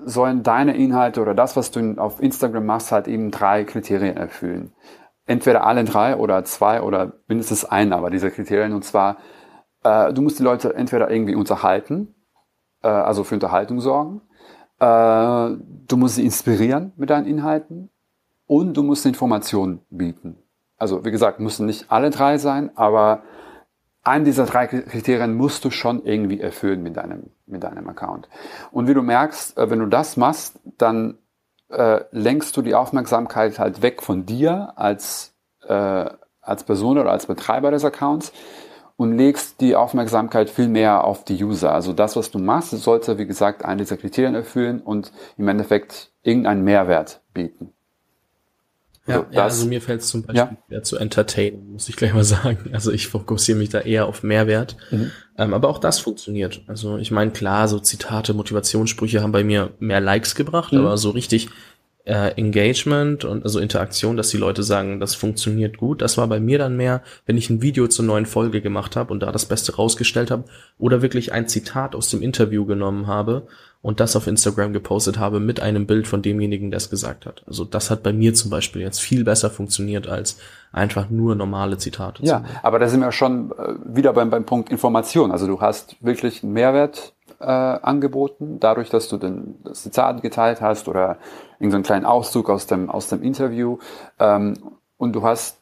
[0.04, 4.72] sollen deine Inhalte oder das, was du auf Instagram machst, halt eben drei Kriterien erfüllen.
[5.26, 8.72] Entweder alle drei oder zwei oder mindestens ein, aber diese Kriterien.
[8.72, 9.16] Und zwar,
[9.82, 12.14] äh, du musst die Leute entweder irgendwie unterhalten,
[12.82, 14.22] äh, also für Unterhaltung sorgen
[14.78, 17.90] du musst sie inspirieren mit deinen Inhalten
[18.46, 20.36] und du musst Informationen bieten.
[20.76, 23.22] Also wie gesagt, müssen nicht alle drei sein, aber
[24.06, 28.28] einen dieser drei Kriterien musst du schon irgendwie erfüllen mit deinem, mit deinem Account.
[28.70, 31.18] Und wie du merkst, äh, wenn du das machst, dann
[31.70, 35.34] äh, lenkst du die Aufmerksamkeit halt weg von dir als,
[35.66, 36.08] äh,
[36.40, 38.32] als Person oder als Betreiber des Accounts
[38.96, 41.72] und legst die Aufmerksamkeit viel mehr auf die User.
[41.72, 46.10] Also das, was du machst, sollte, wie gesagt, einen dieser Kriterien erfüllen und im Endeffekt
[46.22, 47.72] irgendeinen Mehrwert bieten.
[49.06, 50.82] Ja, so, ja also mir fällt es zum Beispiel ja.
[50.82, 52.70] zu entertainen, muss ich gleich mal sagen.
[52.72, 54.76] Also ich fokussiere mich da eher auf Mehrwert.
[54.90, 55.10] Mhm.
[55.38, 56.62] Ähm, aber auch das funktioniert.
[56.66, 60.80] Also ich meine, klar, so Zitate, Motivationssprüche haben bei mir mehr Likes gebracht, mhm.
[60.80, 61.50] aber so richtig
[62.06, 66.02] äh, Engagement und also Interaktion, dass die Leute sagen, das funktioniert gut.
[66.02, 69.12] Das war bei mir dann mehr, wenn ich ein Video zur neuen Folge gemacht habe
[69.12, 70.44] und da das Beste rausgestellt habe
[70.78, 73.48] oder wirklich ein Zitat aus dem Interview genommen habe
[73.82, 77.42] und das auf Instagram gepostet habe mit einem Bild von demjenigen, der es gesagt hat.
[77.46, 80.38] Also das hat bei mir zum Beispiel jetzt viel besser funktioniert als
[80.72, 82.24] einfach nur normale Zitate.
[82.24, 85.32] Ja, aber da sind wir schon äh, wieder beim, beim Punkt Information.
[85.32, 90.60] Also du hast wirklich einen Mehrwert äh, angeboten, dadurch, dass du den, das Zitat geteilt
[90.60, 91.18] hast oder
[91.58, 93.78] irgendeinen kleinen Auszug aus dem, aus dem Interview.
[94.18, 94.54] Ähm,
[94.96, 95.60] und du hast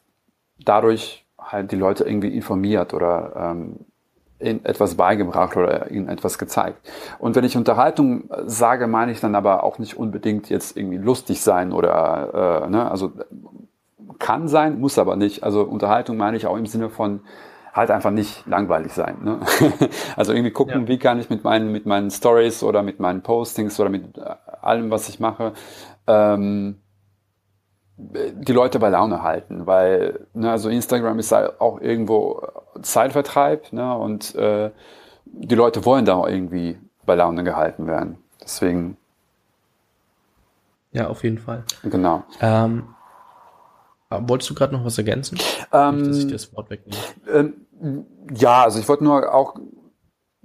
[0.63, 3.79] dadurch halt die Leute irgendwie informiert oder ähm,
[4.39, 6.77] ihnen etwas beigebracht oder ihnen etwas gezeigt.
[7.19, 11.41] Und wenn ich Unterhaltung sage, meine ich dann aber auch nicht unbedingt jetzt irgendwie lustig
[11.41, 13.11] sein oder, äh, ne, also
[14.19, 15.43] kann sein, muss aber nicht.
[15.43, 17.21] Also Unterhaltung meine ich auch im Sinne von
[17.75, 19.17] halt einfach nicht langweilig sein.
[19.21, 19.39] Ne?
[20.15, 20.87] also irgendwie gucken, ja.
[20.87, 24.17] wie kann ich mit meinen, mit meinen Stories oder mit meinen Postings oder mit
[24.61, 25.51] allem, was ich mache,
[26.07, 26.79] ähm,
[27.97, 32.47] die Leute bei Laune halten, weil ne, also Instagram ist halt auch irgendwo
[32.81, 34.71] Zeitvertreib ne, und äh,
[35.25, 38.17] die Leute wollen da auch irgendwie bei Laune gehalten werden.
[38.41, 38.97] Deswegen.
[40.91, 41.63] Ja, auf jeden Fall.
[41.83, 42.23] Genau.
[42.41, 42.94] Ähm,
[44.09, 45.37] wolltest du gerade noch was ergänzen?
[45.71, 47.01] Ähm, Nicht, dass ich dir das Wort wegnehme.
[47.31, 49.55] Ähm, ja, also ich wollte nur auch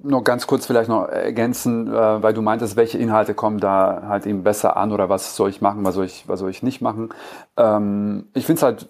[0.03, 4.27] noch ganz kurz vielleicht noch ergänzen, äh, weil du meintest, welche Inhalte kommen da halt
[4.27, 6.81] eben besser an oder was soll ich machen, was soll ich, was soll ich nicht
[6.81, 7.11] machen.
[7.57, 8.89] Ähm, ich finde es halt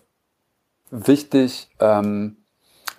[0.90, 2.37] wichtig, ähm,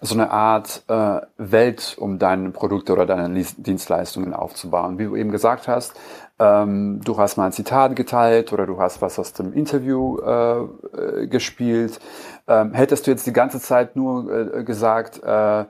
[0.03, 4.97] so eine Art äh, Welt um deine Produkte oder deine Dienstleistungen aufzubauen.
[4.97, 5.93] Wie du eben gesagt hast,
[6.39, 10.61] ähm, du hast mal ein Zitat geteilt oder du hast was aus dem Interview äh,
[10.61, 11.99] äh gespielt.
[12.47, 15.65] Ähm, hättest du jetzt die ganze Zeit nur äh, gesagt, äh,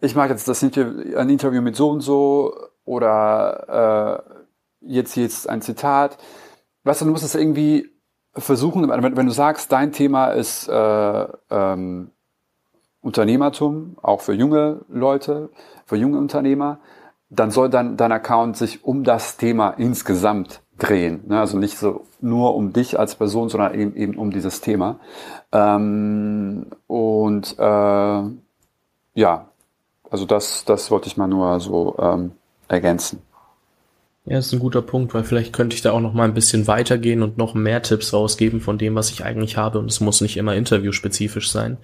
[0.00, 2.52] ich mache jetzt das Interview, ein Interview mit so und so
[2.84, 4.32] oder äh,
[4.80, 6.18] jetzt jetzt ein Zitat.
[6.82, 7.88] Weißt du, du musst es irgendwie
[8.34, 12.10] versuchen, wenn, wenn, du sagst, dein Thema ist äh, ähm,
[13.02, 15.50] Unternehmertum, auch für junge Leute,
[15.86, 16.78] für junge Unternehmer,
[17.30, 21.24] dann soll dann dein Account sich um das Thema insgesamt drehen.
[21.26, 21.40] Ne?
[21.40, 25.00] Also nicht so nur um dich als Person, sondern eben, eben um dieses Thema.
[25.50, 28.22] Ähm, und äh,
[29.14, 29.46] ja,
[30.10, 32.32] also das, das wollte ich mal nur so ähm,
[32.68, 33.22] ergänzen.
[34.24, 36.34] Ja, das ist ein guter Punkt, weil vielleicht könnte ich da auch noch mal ein
[36.34, 39.80] bisschen weitergehen und noch mehr Tipps rausgeben von dem, was ich eigentlich habe.
[39.80, 41.78] Und es muss nicht immer interviewspezifisch sein.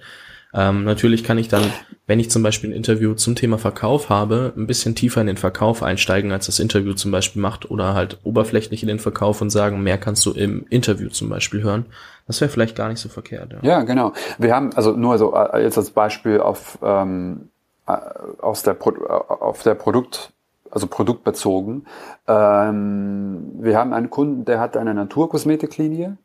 [0.53, 1.63] Ähm, natürlich kann ich dann,
[2.07, 5.37] wenn ich zum Beispiel ein Interview zum Thema Verkauf habe, ein bisschen tiefer in den
[5.37, 9.51] Verkauf einsteigen, als das Interview zum Beispiel macht, oder halt oberflächlich in den Verkauf und
[9.51, 11.85] sagen, mehr kannst du im Interview zum Beispiel hören.
[12.25, 13.53] Das wäre vielleicht gar nicht so verkehrt.
[13.53, 13.59] Ja.
[13.61, 14.13] ja, genau.
[14.37, 17.49] Wir haben also nur so äh, jetzt als Beispiel auf ähm,
[17.87, 17.97] äh,
[18.39, 20.31] aus der Pro auf der Produkt
[20.71, 21.85] also produktbezogen.
[22.27, 26.17] Ähm, wir haben einen Kunden, der hat eine Naturkosmetiklinie.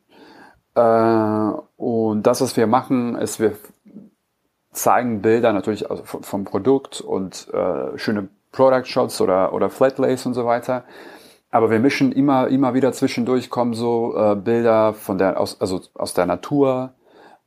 [0.75, 3.53] Äh, und das, was wir machen, ist, wir
[4.75, 10.45] zeigen Bilder natürlich vom Produkt und äh, schöne Product Shots oder, oder Flatlays und so
[10.45, 10.83] weiter.
[11.51, 15.81] Aber wir mischen immer, immer wieder zwischendurch kommen so äh, Bilder von der, aus, also
[15.93, 16.91] aus der Natur,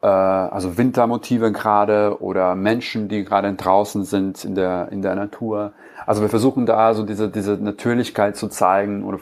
[0.01, 5.73] äh, also Wintermotive gerade oder Menschen, die gerade draußen sind in der, in der Natur.
[6.07, 9.19] Also wir versuchen da so diese, diese Natürlichkeit zu zeigen oder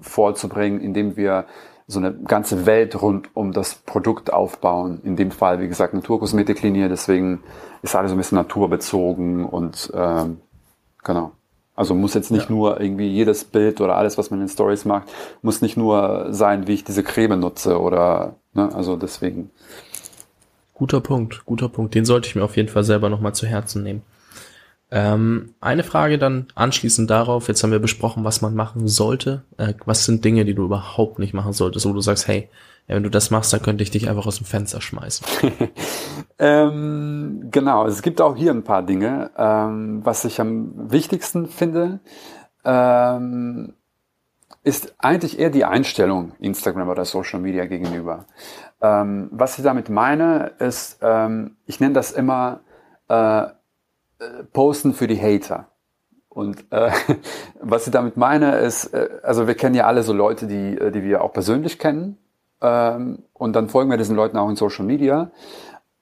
[0.00, 1.46] vorzubringen, indem wir
[1.90, 5.00] so eine ganze Welt rund um das Produkt aufbauen.
[5.04, 7.42] In dem Fall, wie gesagt, Naturkosmetiklinie, deswegen
[7.82, 10.38] ist alles so ein bisschen naturbezogen und ähm,
[11.02, 11.32] genau.
[11.74, 12.54] Also muss jetzt nicht ja.
[12.54, 15.08] nur irgendwie jedes Bild oder alles, was man in Stories macht,
[15.42, 19.50] muss nicht nur sein, wie ich diese Creme nutze oder, ne, also deswegen.
[20.74, 21.94] Guter Punkt, guter Punkt.
[21.94, 24.02] Den sollte ich mir auf jeden Fall selber nochmal zu Herzen nehmen.
[24.90, 27.48] Ähm, eine Frage dann anschließend darauf.
[27.48, 29.44] Jetzt haben wir besprochen, was man machen sollte.
[29.58, 32.48] Äh, was sind Dinge, die du überhaupt nicht machen solltest, wo du sagst, hey,
[32.86, 35.26] wenn du das machst, dann könnte ich dich einfach aus dem Fenster schmeißen.
[36.38, 39.30] ähm, genau, es gibt auch hier ein paar Dinge.
[39.36, 42.00] Ähm, was ich am wichtigsten finde,
[42.64, 43.74] ähm,
[44.64, 48.24] ist eigentlich eher die Einstellung Instagram oder Social Media gegenüber.
[48.80, 52.60] Ähm, was ich damit meine, ist, ähm, ich nenne das immer
[53.08, 53.46] äh,
[54.52, 55.68] Posten für die Hater
[56.28, 56.90] Und äh,
[57.60, 60.90] was ich damit meine, ist, äh, also wir kennen ja alle so Leute, die, äh,
[60.90, 62.18] die wir auch persönlich kennen.
[62.60, 65.30] Ähm, und dann folgen wir diesen Leuten auch in Social Media.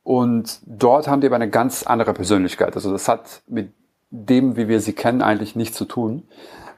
[0.03, 2.75] Und dort haben die aber eine ganz andere Persönlichkeit.
[2.77, 3.73] Also das hat mit
[4.11, 6.23] dem, wie wir sie kennen, eigentlich nichts zu tun.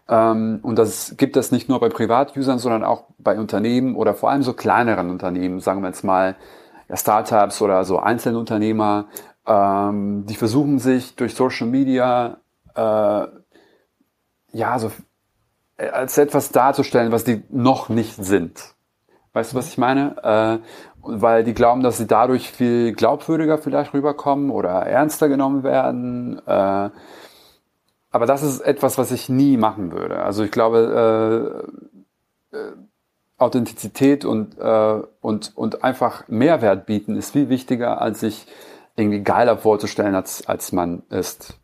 [0.09, 4.31] Ähm, und das gibt es nicht nur bei Privatusern, sondern auch bei Unternehmen oder vor
[4.31, 6.37] allem so kleineren Unternehmen, sagen wir jetzt mal
[6.89, 9.07] ja, Startups oder so Einzelunternehmer,
[9.49, 12.37] ähm, die versuchen sich durch Social Media
[12.75, 13.27] äh,
[14.53, 14.93] ja so
[15.79, 18.75] äh, als etwas darzustellen, was die noch nicht sind.
[19.33, 20.17] Weißt du, was ich meine?
[20.23, 20.59] Äh,
[21.01, 26.41] weil die glauben, dass sie dadurch viel glaubwürdiger vielleicht rüberkommen oder ernster genommen werden.
[26.47, 26.91] Äh,
[28.11, 30.19] aber das ist etwas, was ich nie machen würde.
[30.23, 31.65] Also ich glaube,
[32.53, 32.73] äh, äh,
[33.39, 38.47] Authentizität und, äh, und, und einfach Mehrwert bieten ist viel wichtiger, als sich
[38.99, 41.59] irgendwie geiler vorzustellen, als, als man ist.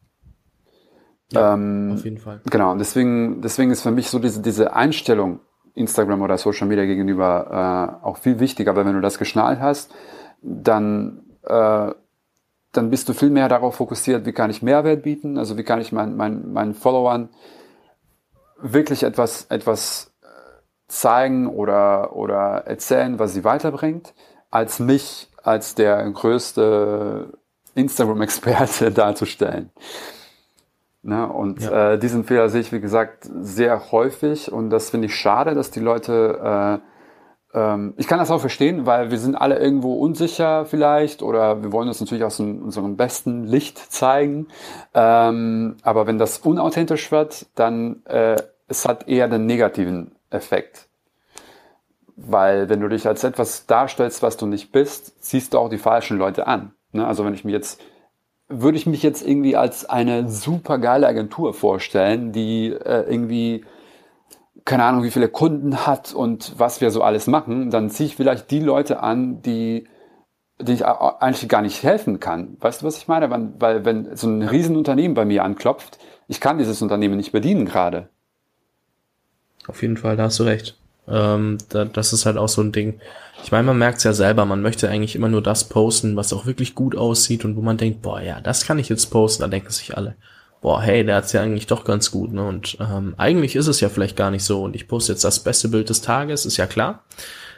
[1.33, 2.41] Ja, ähm, auf jeden Fall.
[2.51, 5.41] Genau, und deswegen, deswegen ist für mich so diese, diese Einstellung
[5.75, 9.93] Instagram oder Social Media gegenüber äh, auch viel wichtiger, weil wenn du das geschnallt hast,
[10.43, 11.93] dann äh,
[12.77, 15.81] dann bist du viel mehr darauf fokussiert, wie kann ich Mehrwert bieten, also wie kann
[15.81, 17.29] ich mein, mein, meinen Followern
[18.59, 20.27] wirklich etwas, etwas äh,
[20.89, 24.15] zeigen oder, oder erzählen, was sie weiterbringt,
[24.51, 27.33] als mich als der größte
[27.75, 29.71] Instagram-Experte darzustellen.
[31.03, 31.29] Ne?
[31.29, 31.93] Und ja.
[31.93, 35.71] äh, diesen Fehler sehe ich, wie gesagt, sehr häufig und das finde ich schade, dass
[35.71, 36.89] die Leute äh,
[37.55, 41.73] ähm, ich kann das auch verstehen, weil wir sind alle irgendwo unsicher vielleicht oder wir
[41.73, 44.49] wollen uns natürlich aus unserem besten Licht zeigen.
[44.93, 50.89] Ähm, aber wenn das unauthentisch wird, dann äh, es hat eher den negativen Effekt.
[52.17, 55.79] Weil wenn du dich als etwas darstellst, was du nicht bist, ziehst du auch die
[55.79, 56.73] falschen Leute an.
[56.93, 57.07] Ne?
[57.07, 57.81] Also wenn ich mir jetzt
[58.49, 63.65] würde ich mich jetzt irgendwie als eine super geile Agentur vorstellen, die äh, irgendwie
[64.65, 68.17] keine Ahnung, wie viele Kunden hat und was wir so alles machen, dann ziehe ich
[68.17, 69.87] vielleicht die Leute an, die,
[70.59, 72.57] die ich eigentlich gar nicht helfen kann.
[72.61, 73.31] Weißt du, was ich meine?
[73.31, 75.99] Weil, weil wenn so ein Riesenunternehmen bei mir anklopft,
[76.29, 78.09] ich kann dieses Unternehmen nicht bedienen gerade.
[79.67, 80.79] Auf jeden Fall, da hast du recht.
[81.09, 83.01] Ähm, da, das ist halt auch so ein Ding.
[83.43, 86.33] Ich meine, man merkt es ja selber, man möchte eigentlich immer nur das posten, was
[86.33, 89.43] auch wirklich gut aussieht und wo man denkt, boah, ja, das kann ich jetzt posten,
[89.43, 90.17] da denken sich alle
[90.65, 92.43] boah, hey, der hat's ja eigentlich doch ganz gut, ne?
[92.43, 94.63] Und ähm, eigentlich ist es ja vielleicht gar nicht so.
[94.63, 97.05] Und ich poste jetzt das beste Bild des Tages, ist ja klar.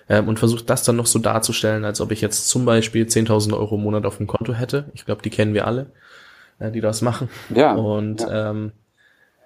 [0.09, 3.57] Ähm, und versuche das dann noch so darzustellen, als ob ich jetzt zum Beispiel 10.000
[3.57, 4.91] Euro im Monat auf dem Konto hätte.
[4.93, 5.93] Ich glaube, die kennen wir alle,
[6.59, 7.29] äh, die das machen.
[7.55, 7.75] Ja.
[7.77, 8.51] Und ja.
[8.51, 8.73] ähm,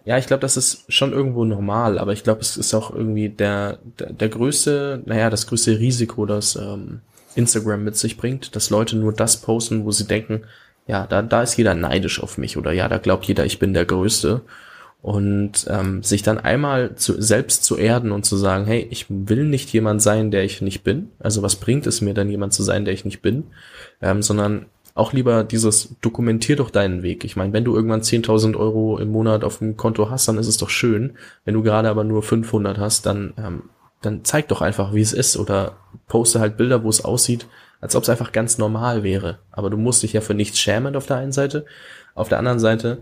[0.05, 3.29] ja, ich glaube, das ist schon irgendwo normal, aber ich glaube, es ist auch irgendwie
[3.29, 7.01] der, der, der größte, naja, das größte Risiko, das ähm,
[7.35, 10.43] Instagram mit sich bringt, dass Leute nur das posten, wo sie denken,
[10.87, 13.75] ja, da, da ist jeder neidisch auf mich oder ja, da glaubt jeder, ich bin
[13.75, 14.43] der Größte.
[15.03, 19.45] Und ähm, sich dann einmal zu, selbst zu erden und zu sagen, hey, ich will
[19.45, 21.11] nicht jemand sein, der ich nicht bin.
[21.19, 23.45] Also was bringt es mir dann, jemand zu sein, der ich nicht bin?
[24.03, 24.67] Ähm, sondern
[25.01, 27.25] auch lieber dieses, dokumentier doch deinen Weg.
[27.25, 30.47] Ich meine, wenn du irgendwann 10.000 Euro im Monat auf dem Konto hast, dann ist
[30.47, 31.15] es doch schön.
[31.47, 33.63] Wenn du gerade aber nur 500 hast, dann, ähm,
[34.03, 37.47] dann zeig doch einfach, wie es ist oder poste halt Bilder, wo es aussieht,
[37.81, 39.39] als ob es einfach ganz normal wäre.
[39.51, 41.65] Aber du musst dich ja für nichts schämen auf der einen Seite.
[42.15, 42.99] Auf der anderen Seite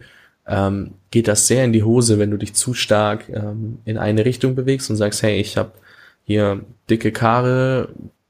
[0.47, 4.25] ähm, geht das sehr in die Hose, wenn du dich zu stark ähm, in eine
[4.25, 5.73] Richtung bewegst und sagst, hey, ich habe
[6.23, 7.89] hier dicke Karre,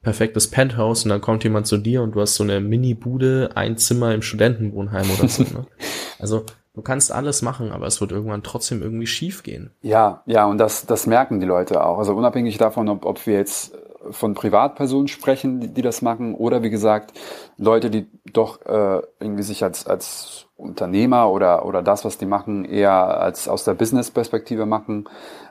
[0.08, 3.76] perfektes Penthouse und dann kommt jemand zu dir und du hast so eine Mini-Bude, ein
[3.76, 5.42] Zimmer im Studentenwohnheim oder so.
[5.42, 5.66] Ne?
[6.18, 6.44] Also
[6.74, 9.70] du kannst alles machen, aber es wird irgendwann trotzdem irgendwie schief gehen.
[9.82, 11.98] Ja, ja, und das, das merken die Leute auch.
[11.98, 13.72] Also unabhängig davon, ob, ob wir jetzt
[14.10, 17.12] von Privatpersonen sprechen, die, die das machen, oder wie gesagt,
[17.58, 22.64] Leute, die doch äh, irgendwie sich als, als Unternehmer oder, oder das, was die machen,
[22.64, 25.06] eher als aus der Business-Perspektive machen.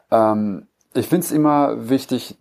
[0.10, 0.66] Ähm,
[0.96, 2.36] ich finde es immer wichtig,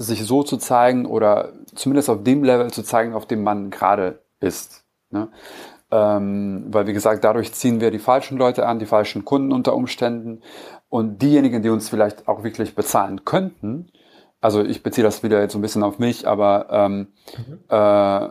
[0.00, 4.22] sich so zu zeigen oder zumindest auf dem Level zu zeigen, auf dem man gerade
[4.40, 4.84] ist.
[5.10, 5.28] Ne?
[5.90, 9.74] Ähm, weil, wie gesagt, dadurch ziehen wir die falschen Leute an, die falschen Kunden unter
[9.74, 10.40] Umständen.
[10.88, 13.92] Und diejenigen, die uns vielleicht auch wirklich bezahlen könnten,
[14.40, 17.58] also ich beziehe das wieder jetzt so ein bisschen auf mich, aber ähm, mhm.
[17.68, 18.28] äh,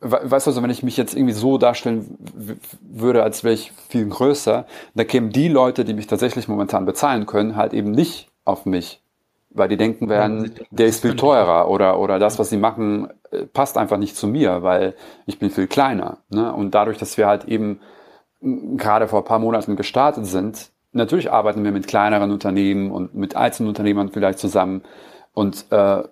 [0.00, 2.18] weißt du, also wenn ich mich jetzt irgendwie so darstellen
[2.82, 7.26] würde, als wäre ich viel größer, dann kämen die Leute, die mich tatsächlich momentan bezahlen
[7.26, 9.03] können, halt eben nicht auf mich.
[9.56, 13.46] Weil die denken werden, der ist viel teurer oder, oder das, was sie machen, äh,
[13.46, 14.94] passt einfach nicht zu mir, weil
[15.26, 16.18] ich bin viel kleiner.
[16.28, 16.52] Ne?
[16.52, 17.80] Und dadurch, dass wir halt eben
[18.40, 23.36] gerade vor ein paar Monaten gestartet sind, natürlich arbeiten wir mit kleineren Unternehmen und mit
[23.36, 24.82] Einzelunternehmern vielleicht zusammen
[25.32, 26.02] und äh,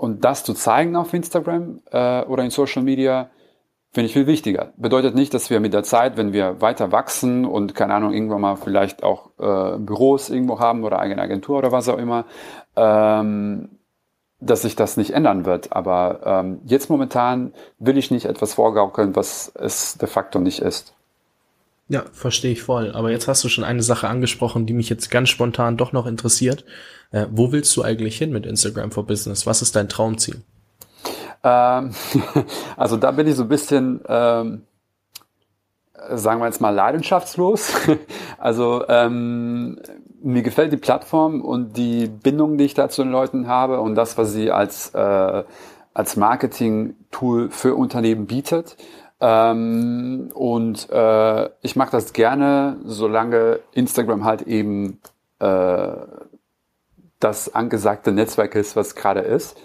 [0.00, 3.28] und das zu zeigen auf Instagram äh, oder in Social Media
[3.92, 4.72] Finde ich viel wichtiger.
[4.76, 8.40] Bedeutet nicht, dass wir mit der Zeit, wenn wir weiter wachsen und keine Ahnung, irgendwann
[8.40, 12.24] mal vielleicht auch äh, Büros irgendwo haben oder eigene Agentur oder was auch immer,
[12.76, 13.68] ähm,
[14.38, 15.72] dass sich das nicht ändern wird.
[15.72, 20.94] Aber ähm, jetzt momentan will ich nicht etwas vorgaukeln, was es de facto nicht ist.
[21.88, 22.92] Ja, verstehe ich voll.
[22.92, 26.06] Aber jetzt hast du schon eine Sache angesprochen, die mich jetzt ganz spontan doch noch
[26.06, 26.64] interessiert.
[27.10, 29.46] Äh, wo willst du eigentlich hin mit Instagram for Business?
[29.46, 30.42] Was ist dein Traumziel?
[31.42, 31.90] Ähm,
[32.76, 34.62] also da bin ich so ein bisschen, ähm,
[36.10, 37.72] sagen wir jetzt mal, leidenschaftslos.
[38.38, 39.78] also ähm,
[40.22, 43.94] mir gefällt die Plattform und die Bindung, die ich da zu den Leuten habe und
[43.94, 45.44] das, was sie als, äh,
[45.94, 48.76] als Marketing-Tool für Unternehmen bietet.
[49.20, 55.00] Ähm, und äh, ich mache das gerne, solange Instagram halt eben
[55.40, 55.88] äh,
[57.18, 59.58] das angesagte Netzwerk ist, was gerade ist.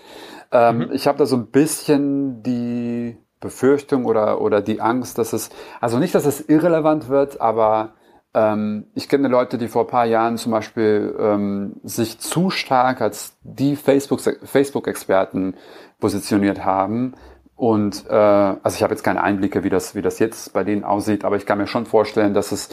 [0.55, 0.91] Ähm, mhm.
[0.93, 5.49] Ich habe da so ein bisschen die Befürchtung oder, oder die Angst, dass es,
[5.81, 7.93] also nicht, dass es irrelevant wird, aber
[8.33, 13.01] ähm, ich kenne Leute, die vor ein paar Jahren zum Beispiel ähm, sich zu stark
[13.01, 15.55] als die Facebook-Experten
[15.99, 17.15] positioniert haben.
[17.57, 20.85] Und äh, also ich habe jetzt keine Einblicke, wie das, wie das jetzt bei denen
[20.85, 22.69] aussieht, aber ich kann mir schon vorstellen, dass es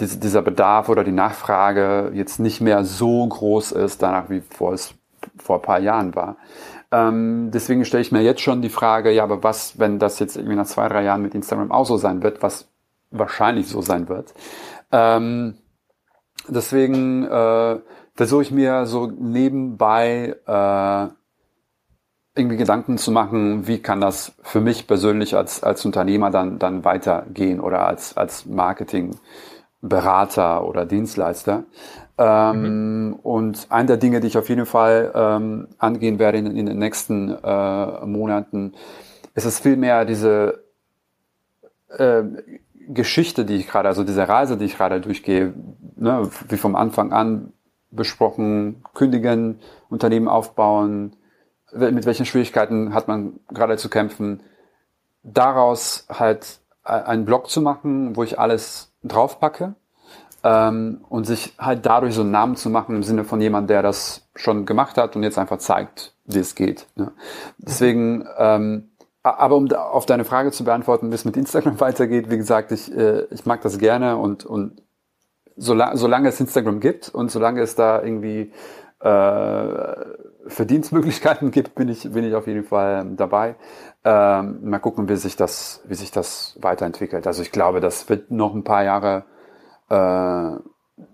[0.00, 4.94] dieser Bedarf oder die Nachfrage jetzt nicht mehr so groß ist, danach wie vor es
[5.36, 6.36] vor ein paar Jahren war.
[6.90, 10.36] Ähm, deswegen stelle ich mir jetzt schon die Frage, ja, aber was, wenn das jetzt
[10.36, 12.68] irgendwie nach zwei, drei Jahren mit Instagram auch so sein wird, was
[13.10, 14.32] wahrscheinlich so sein wird.
[14.90, 15.58] Ähm,
[16.48, 17.78] deswegen äh,
[18.14, 21.08] versuche ich mir so nebenbei äh,
[22.38, 26.84] irgendwie Gedanken zu machen, wie kann das für mich persönlich als, als Unternehmer dann, dann
[26.84, 31.64] weitergehen oder als, als Marketingberater oder Dienstleister.
[32.18, 33.12] Ähm, mhm.
[33.22, 36.78] Und eine der Dinge, die ich auf jeden Fall ähm, angehen werde in, in den
[36.78, 38.74] nächsten äh, Monaten,
[39.34, 40.64] ist es vielmehr diese
[41.96, 42.24] äh,
[42.88, 45.54] Geschichte, die ich gerade, also diese Reise, die ich gerade durchgehe,
[45.96, 47.52] ne, wie vom Anfang an
[47.90, 51.16] besprochen, kündigen, Unternehmen aufbauen,
[51.72, 54.42] mit welchen Schwierigkeiten hat man gerade zu kämpfen,
[55.22, 59.74] daraus halt einen Blog zu machen, wo ich alles draufpacke
[60.44, 63.82] ähm, und sich halt dadurch so einen Namen zu machen im Sinne von jemand, der
[63.82, 66.86] das schon gemacht hat und jetzt einfach zeigt, wie es geht.
[66.94, 67.12] Ne?
[67.58, 68.90] Deswegen, ähm,
[69.22, 72.94] aber um auf deine Frage zu beantworten, wie es mit Instagram weitergeht, wie gesagt, ich,
[72.94, 74.82] äh, ich mag das gerne und, und
[75.56, 78.52] solange, solange es Instagram gibt und solange es da irgendwie
[79.00, 79.94] äh,
[80.46, 83.56] Verdienstmöglichkeiten gibt, bin ich, bin ich auf jeden Fall dabei.
[84.04, 87.26] Ähm, mal gucken, wie sich das, wie sich das weiterentwickelt.
[87.26, 89.24] Also ich glaube, das wird noch ein paar Jahre
[89.88, 90.50] äh,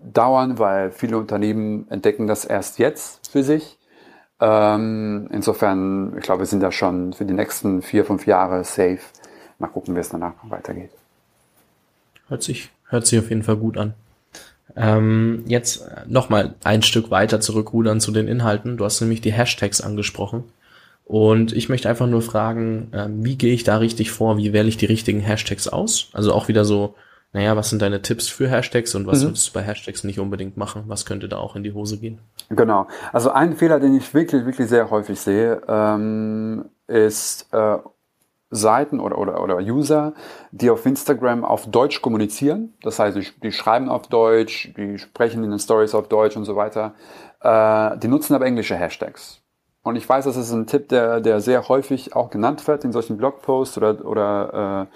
[0.03, 3.77] dauern, weil viele Unternehmen entdecken das erst jetzt für sich.
[4.39, 8.99] Ähm, insofern, ich glaube, wir sind da schon für die nächsten vier, fünf Jahre safe.
[9.59, 10.91] Mal gucken, wie es danach weitergeht.
[12.27, 13.93] Hört sich, hört sich auf jeden Fall gut an.
[14.75, 18.77] Ähm, jetzt nochmal ein Stück weiter zurückrudern zu den Inhalten.
[18.77, 20.43] Du hast nämlich die Hashtags angesprochen.
[21.05, 24.37] Und ich möchte einfach nur fragen, äh, wie gehe ich da richtig vor?
[24.37, 26.09] Wie wähle ich die richtigen Hashtags aus?
[26.13, 26.95] Also auch wieder so
[27.35, 29.27] naja, was sind deine Tipps für Hashtags und was mhm.
[29.27, 30.85] würdest du bei Hashtags nicht unbedingt machen?
[30.87, 32.19] Was könnte da auch in die Hose gehen?
[32.49, 32.87] Genau.
[33.11, 37.77] Also ein Fehler, den ich wirklich, wirklich sehr häufig sehe, ähm, ist äh,
[38.51, 40.13] Seiten oder, oder, oder User,
[40.51, 42.73] die auf Instagram auf Deutsch kommunizieren.
[42.81, 46.45] Das heißt, die, die schreiben auf Deutsch, die sprechen in den Stories auf Deutsch und
[46.45, 46.93] so weiter.
[47.41, 49.41] Äh, die nutzen aber englische Hashtags.
[49.83, 52.93] Und ich weiß, das ist ein Tipp, der, der sehr häufig auch genannt wird in
[52.93, 54.95] solchen Blogposts oder, oder äh,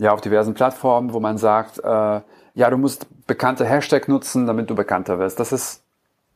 [0.00, 2.20] ja, auf diversen Plattformen, wo man sagt, äh,
[2.54, 5.38] ja, du musst bekannte Hashtag nutzen, damit du bekannter wirst.
[5.38, 5.84] Das ist,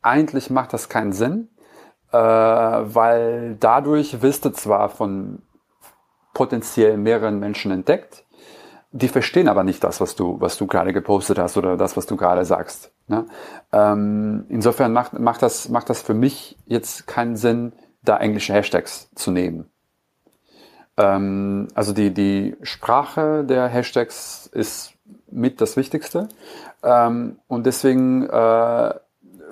[0.03, 1.49] eigentlich macht das keinen Sinn,
[2.11, 5.41] äh, weil dadurch wirst du zwar von
[6.35, 8.23] potenziell mehreren Menschen entdeckt,
[8.91, 12.05] die verstehen aber nicht das, was du, was du gerade gepostet hast oder das, was
[12.05, 12.93] du gerade sagst.
[13.07, 13.25] Ne?
[13.73, 19.09] Ähm, insofern macht, macht, das, macht das für mich jetzt keinen Sinn, da englische Hashtags
[19.15, 19.71] zu nehmen.
[20.97, 24.93] Ähm, also die, die Sprache der Hashtags ist
[25.29, 26.29] mit das Wichtigste.
[26.83, 28.93] Ähm, und deswegen äh,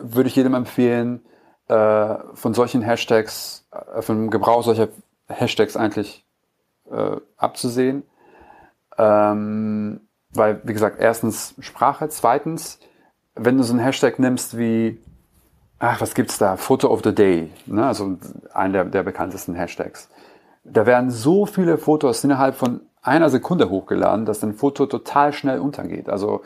[0.01, 1.21] würde ich jedem empfehlen,
[1.67, 4.89] äh, von solchen Hashtags, äh, vom Gebrauch solcher
[5.27, 6.25] Hashtags eigentlich
[6.91, 8.03] äh, abzusehen.
[8.97, 12.79] Ähm, weil, wie gesagt, erstens Sprache, zweitens,
[13.35, 14.99] wenn du so einen Hashtag nimmst wie,
[15.79, 16.57] ach, was gibt's da?
[16.57, 17.85] Photo of the Day, ne?
[17.85, 18.17] also
[18.53, 20.09] einer der, der bekanntesten Hashtags.
[20.63, 25.59] Da werden so viele Fotos innerhalb von einer Sekunde hochgeladen, dass ein Foto total schnell
[25.59, 26.09] untergeht.
[26.09, 26.41] Also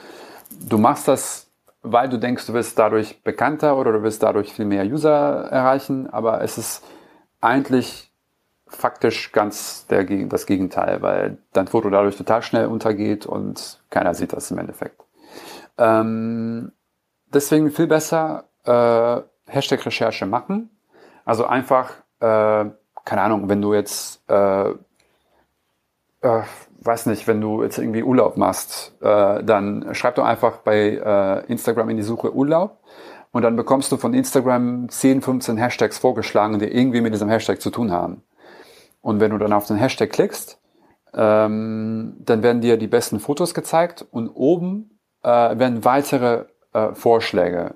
[0.68, 1.48] du machst das,
[1.84, 6.10] weil du denkst, du wirst dadurch bekannter oder du wirst dadurch viel mehr User erreichen,
[6.10, 6.84] aber es ist
[7.42, 8.12] eigentlich
[8.66, 14.34] faktisch ganz der, das Gegenteil, weil dein Foto dadurch total schnell untergeht und keiner sieht
[14.34, 15.02] das im Endeffekt.
[15.78, 16.72] Ähm,
[17.34, 20.70] deswegen viel besser äh, Hashtag-Recherche machen.
[21.24, 22.66] Also einfach, äh,
[23.08, 26.42] keine Ahnung, wenn du jetzt, äh, äh,
[26.82, 31.46] weiß nicht, wenn du jetzt irgendwie Urlaub machst, äh, dann schreib doch einfach bei äh,
[31.50, 32.80] Instagram in die Suche Urlaub
[33.32, 37.62] und dann bekommst du von Instagram 10, 15 Hashtags vorgeschlagen, die irgendwie mit diesem Hashtag
[37.62, 38.24] zu tun haben.
[39.00, 40.60] Und wenn du dann auf den Hashtag klickst,
[41.14, 47.76] ähm, dann werden dir die besten Fotos gezeigt und oben äh, werden weitere äh, Vorschläge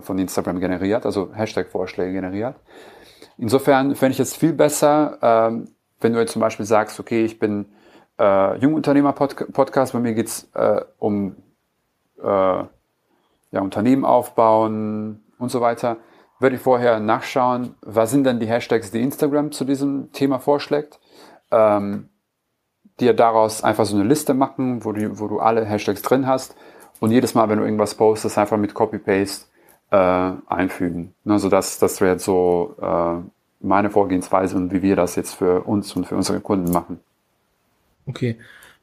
[0.00, 2.56] von Instagram generiert, also Hashtag-Vorschläge generiert.
[3.42, 5.66] Insofern fände ich es viel besser, ähm,
[6.00, 7.66] wenn du jetzt zum Beispiel sagst, okay, ich bin
[8.16, 11.34] äh, Jungunternehmer-Podcast, bei mir geht's äh, um
[12.22, 12.68] äh, ja,
[13.60, 15.96] Unternehmen aufbauen und so weiter,
[16.38, 21.00] würde ich vorher nachschauen, was sind denn die Hashtags, die Instagram zu diesem Thema vorschlägt.
[21.50, 22.10] Ähm,
[23.00, 26.54] dir daraus einfach so eine Liste machen, wo du, wo du alle Hashtags drin hast
[27.00, 29.46] und jedes Mal, wenn du irgendwas postest, einfach mit Copy-Paste
[29.92, 31.12] äh, einfügen.
[31.26, 33.18] Also das, das wäre jetzt so äh,
[33.60, 36.98] meine Vorgehensweise und wie wir das jetzt für uns und für unsere Kunden machen.
[38.06, 38.38] Okay.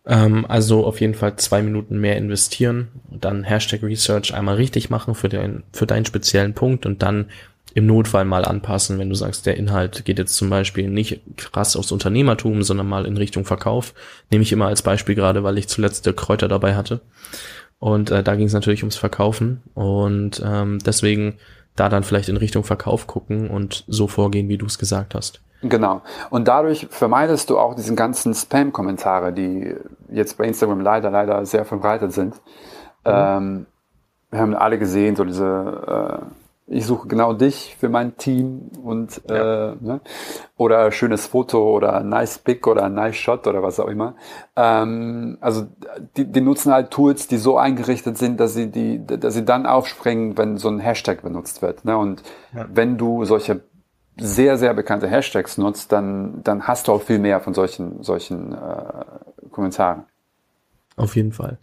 [0.05, 5.15] Ähm, also auf jeden Fall zwei Minuten mehr investieren, dann Hashtag Research einmal richtig machen
[5.15, 7.25] für, den, für deinen speziellen Punkt und dann
[7.73, 11.75] im Notfall mal anpassen, wenn du sagst, der Inhalt geht jetzt zum Beispiel nicht krass
[11.75, 13.93] aufs Unternehmertum, sondern mal in Richtung Verkauf.
[14.31, 17.01] Nehme ich immer als Beispiel gerade, weil ich zuletzt der Kräuter dabei hatte.
[17.79, 19.63] Und äh, da ging es natürlich ums Verkaufen.
[19.73, 21.39] Und ähm, deswegen
[21.75, 25.41] da dann vielleicht in Richtung Verkauf gucken und so vorgehen, wie du es gesagt hast.
[25.61, 26.01] Genau.
[26.29, 29.75] Und dadurch vermeidest du auch diesen ganzen Spam-Kommentare, die
[30.09, 32.35] jetzt bei Instagram leider, leider sehr verbreitet sind.
[33.05, 33.11] Mhm.
[33.11, 33.65] Ähm,
[34.31, 36.25] wir haben alle gesehen, so diese äh,
[36.71, 39.71] ich suche genau dich für mein Team und ja.
[39.71, 40.01] äh, ne?
[40.55, 44.15] oder schönes Foto oder nice Pick oder nice Shot oder was auch immer.
[44.55, 45.67] Ähm, also
[46.15, 49.65] die, die nutzen halt Tools, die so eingerichtet sind, dass sie die, dass sie dann
[49.65, 51.85] aufspringen, wenn so ein Hashtag benutzt wird.
[51.85, 51.97] Ne?
[51.97, 52.21] Und
[52.53, 52.67] ja.
[52.71, 53.61] wenn du solche
[54.19, 58.53] sehr sehr bekannte Hashtags nutzt, dann dann hast du auch viel mehr von solchen solchen
[58.53, 60.03] äh, Kommentaren.
[60.97, 61.57] Auf jeden Fall.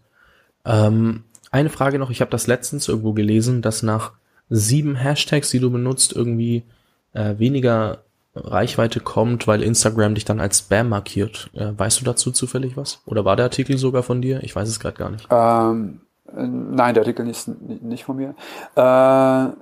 [0.64, 4.12] Ähm, eine Frage noch: Ich habe das letztens irgendwo gelesen, dass nach
[4.49, 6.64] sieben Hashtags, die du benutzt, irgendwie
[7.12, 8.03] äh, weniger
[8.34, 11.51] Reichweite kommt, weil Instagram dich dann als Spam markiert.
[11.55, 13.03] Äh, weißt du dazu zufällig was?
[13.07, 14.42] Oder war der Artikel sogar von dir?
[14.42, 15.26] Ich weiß es gerade gar nicht.
[15.30, 18.34] Ähm, äh, nein, der Artikel ist nicht von mir.
[18.76, 19.57] Äh,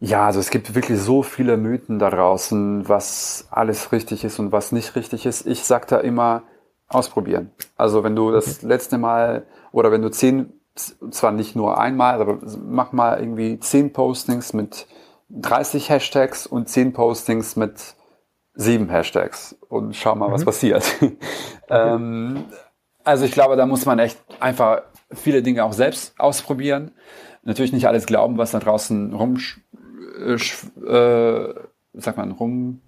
[0.00, 4.52] ja, also es gibt wirklich so viele Mythen da draußen, was alles richtig ist und
[4.52, 5.46] was nicht richtig ist.
[5.46, 6.42] Ich sag da immer,
[6.88, 7.50] ausprobieren.
[7.76, 8.66] Also wenn du das okay.
[8.66, 13.92] letzte Mal oder wenn du zehn zwar nicht nur einmal, aber mach mal irgendwie zehn
[13.92, 14.86] Postings mit
[15.30, 17.94] 30 Hashtags und zehn Postings mit
[18.54, 20.32] sieben Hashtags und schau mal, mhm.
[20.32, 20.84] was passiert.
[21.68, 22.44] ähm,
[23.02, 26.92] also ich glaube, da muss man echt einfach viele Dinge auch selbst ausprobieren.
[27.42, 29.38] Natürlich nicht alles glauben, was da draußen rum,
[30.18, 31.54] äh, äh,
[31.94, 32.80] sagt man, rum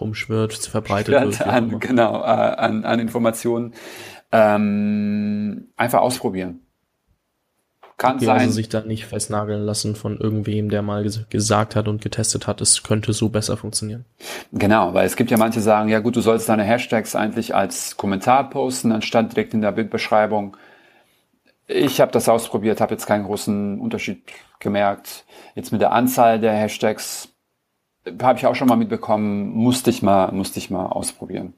[0.00, 1.46] rumschwirrt, verbreitet wird.
[1.46, 3.74] An, genau, äh, an, an Informationen.
[4.32, 6.60] Ähm, einfach ausprobieren.
[8.00, 8.38] Kann okay, sein.
[8.38, 12.62] Also sich da nicht festnageln lassen von irgendwem, der mal gesagt hat und getestet hat,
[12.62, 14.06] es könnte so besser funktionieren.
[14.52, 17.54] Genau, weil es gibt ja manche, die sagen, ja gut, du sollst deine Hashtags eigentlich
[17.54, 20.56] als Kommentar posten, anstatt direkt in der Bildbeschreibung.
[21.66, 24.22] Ich habe das ausprobiert, habe jetzt keinen großen Unterschied
[24.60, 25.26] gemerkt.
[25.54, 27.28] Jetzt mit der Anzahl der Hashtags
[28.22, 31.52] habe ich auch schon mal mitbekommen, musste ich mal, musste ich mal ausprobieren.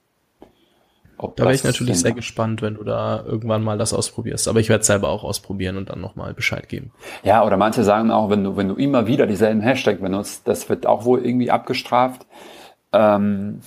[1.22, 4.48] Ob da wäre ich natürlich sehr gespannt, wenn du da irgendwann mal das ausprobierst.
[4.48, 6.92] Aber ich werde es selber auch ausprobieren und dann nochmal Bescheid geben.
[7.22, 10.68] Ja, oder manche sagen auch, wenn du, wenn du immer wieder dieselben Hashtag benutzt, das
[10.68, 12.26] wird auch wohl irgendwie abgestraft.
[12.92, 13.60] Ähm,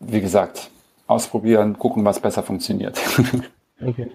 [0.00, 0.70] wie gesagt,
[1.06, 2.98] ausprobieren, gucken, was besser funktioniert.
[3.84, 4.10] okay.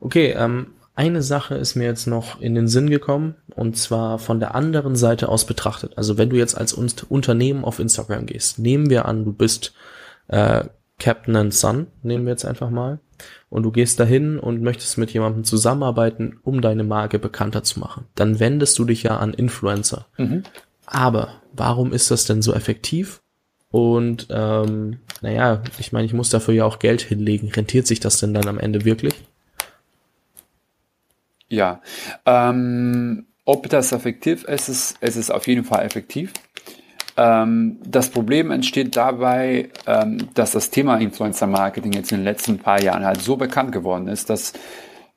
[0.00, 4.40] Okay, ähm, eine Sache ist mir jetzt noch in den Sinn gekommen und zwar von
[4.40, 5.96] der anderen Seite aus betrachtet.
[5.96, 9.74] Also wenn du jetzt als Unternehmen auf Instagram gehst, nehmen wir an, du bist
[10.28, 10.64] äh,
[10.98, 13.00] Captain and Son, nehmen wir jetzt einfach mal.
[13.50, 18.06] Und du gehst dahin und möchtest mit jemandem zusammenarbeiten, um deine Marke bekannter zu machen.
[18.14, 20.06] Dann wendest du dich ja an Influencer.
[20.16, 20.44] Mhm.
[20.86, 23.20] Aber warum ist das denn so effektiv?
[23.70, 27.50] Und ähm, naja, ich meine, ich muss dafür ja auch Geld hinlegen.
[27.50, 29.14] Rentiert sich das denn dann am Ende wirklich?
[31.48, 31.82] Ja,
[32.26, 36.32] ähm, ob das effektiv ist, ist, ist es auf jeden Fall effektiv.
[37.16, 42.58] Ähm, das Problem entsteht dabei, ähm, dass das Thema Influencer Marketing jetzt in den letzten
[42.58, 44.52] paar Jahren halt so bekannt geworden ist, dass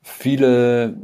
[0.02, 0.96] viele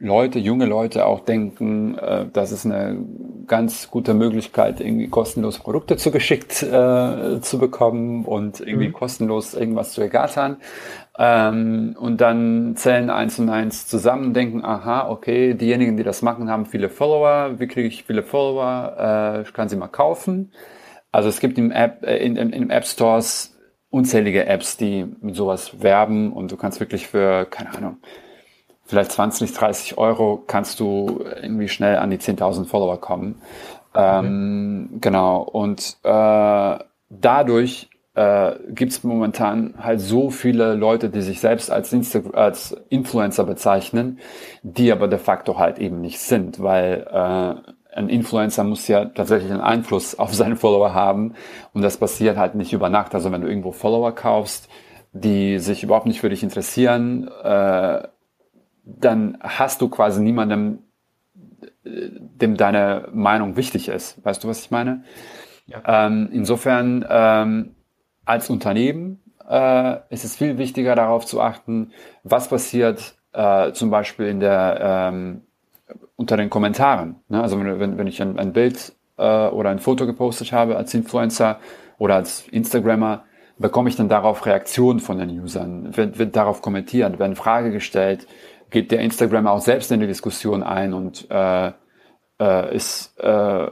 [0.00, 3.04] Leute, junge Leute auch denken, äh, das ist eine
[3.48, 8.92] ganz gute Möglichkeit, irgendwie kostenlos Produkte zugeschickt äh, zu bekommen und irgendwie mhm.
[8.92, 10.58] kostenlos irgendwas zu ergattern.
[11.20, 16.48] Ähm, und dann zählen eins und eins zusammen, denken, aha, okay, diejenigen, die das machen,
[16.48, 17.58] haben viele Follower.
[17.58, 18.94] Wie kriege ich viele Follower?
[18.98, 20.52] Äh, ich kann sie mal kaufen.
[21.10, 23.58] Also es gibt im App, äh, in, in, in App Stores
[23.90, 27.96] unzählige Apps, die mit sowas werben und du kannst wirklich für, keine Ahnung,
[28.84, 33.40] vielleicht 20, 30 Euro kannst du irgendwie schnell an die 10.000 Follower kommen.
[33.94, 35.42] Ähm, Genau.
[35.42, 36.78] Und äh,
[37.10, 37.88] dadurch
[38.18, 43.44] äh, gibt es momentan halt so viele Leute, die sich selbst als, Insta als Influencer
[43.44, 44.18] bezeichnen,
[44.62, 49.52] die aber de facto halt eben nicht sind, weil äh, ein Influencer muss ja tatsächlich
[49.52, 51.34] einen Einfluss auf seine Follower haben
[51.72, 53.14] und das passiert halt nicht über Nacht.
[53.14, 54.68] Also wenn du irgendwo Follower kaufst,
[55.12, 58.02] die sich überhaupt nicht für dich interessieren, äh,
[58.84, 60.80] dann hast du quasi niemandem,
[61.84, 64.24] äh, dem deine Meinung wichtig ist.
[64.24, 65.04] Weißt du, was ich meine?
[65.66, 66.06] Ja.
[66.06, 67.74] Ähm, insofern ähm,
[68.28, 74.26] als Unternehmen äh, ist es viel wichtiger darauf zu achten, was passiert äh, zum Beispiel
[74.26, 75.42] in der, ähm,
[76.16, 77.16] unter den Kommentaren.
[77.28, 77.42] Ne?
[77.42, 81.58] Also wenn, wenn ich ein, ein Bild äh, oder ein Foto gepostet habe als Influencer
[81.96, 83.24] oder als Instagrammer,
[83.56, 85.96] bekomme ich dann darauf Reaktionen von den Usern?
[85.96, 87.18] Wird, wird darauf kommentiert?
[87.18, 88.26] Werden Frage gestellt?
[88.70, 91.72] Geht der Instagrammer auch selbst in die Diskussion ein und äh,
[92.40, 93.66] äh, ist, äh,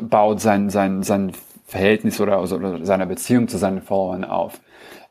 [0.00, 1.32] baut sein, sein, sein
[1.72, 4.60] Verhältnis oder, also, oder seiner Beziehung zu seinen Followern auf.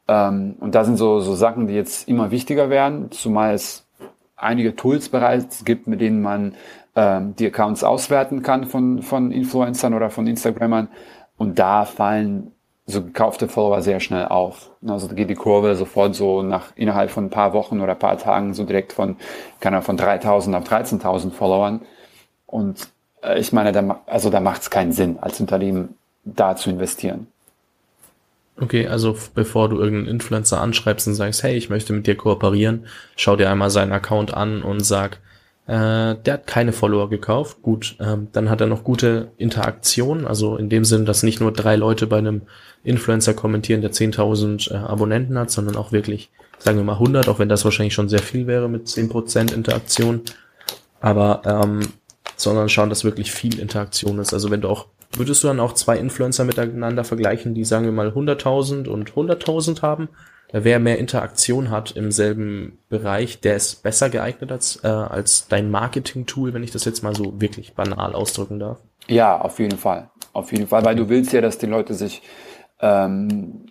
[0.07, 3.88] Ähm, und da sind so, so Sachen, die jetzt immer wichtiger werden, zumal es
[4.36, 6.53] einige Tools bereits gibt, mit denen man
[6.95, 10.88] ähm, die Accounts auswerten kann von, von Influencern oder von Instagrammern.
[11.36, 12.51] Und da fallen
[12.86, 14.70] so gekaufte Follower sehr schnell auf.
[14.88, 17.99] Also da geht die Kurve sofort so nach innerhalb von ein paar Wochen oder ein
[17.99, 19.18] paar Tagen so direkt von,
[19.59, 21.82] kann er von 3000 auf 13.000 Followern.
[22.45, 22.89] Und
[23.24, 27.28] äh, ich meine, da, also da macht es keinen Sinn, als Unternehmen da zu investieren.
[28.59, 32.86] Okay, also bevor du irgendeinen Influencer anschreibst und sagst, hey, ich möchte mit dir kooperieren,
[33.15, 35.19] schau dir einmal seinen Account an und sag,
[35.65, 37.61] äh, der hat keine Follower gekauft.
[37.61, 41.51] Gut, ähm, dann hat er noch gute Interaktion, also in dem Sinn, dass nicht nur
[41.51, 42.43] drei Leute bei einem
[42.84, 47.39] Influencer kommentieren, der 10.000 äh, Abonnenten hat, sondern auch wirklich, sagen wir mal 100, auch
[47.39, 50.22] wenn das wahrscheinlich schon sehr viel wäre mit 10% Interaktion.
[50.99, 51.88] Aber ähm,
[52.36, 54.34] sondern schauen, dass wirklich viel Interaktion ist.
[54.34, 57.91] Also wenn du auch Würdest du dann auch zwei Influencer miteinander vergleichen, die sagen wir
[57.91, 60.09] mal 100.000 und 100.000 haben?
[60.53, 65.72] Wer mehr Interaktion hat im selben Bereich, der ist besser geeignet als, äh, als dein
[65.72, 68.80] Marketing-Tool, wenn ich das jetzt mal so wirklich banal ausdrücken darf?
[69.07, 70.09] Ja, auf jeden Fall.
[70.34, 72.22] Auf jeden Fall, weil du willst ja, dass die Leute sich
[72.82, 73.68] ähm,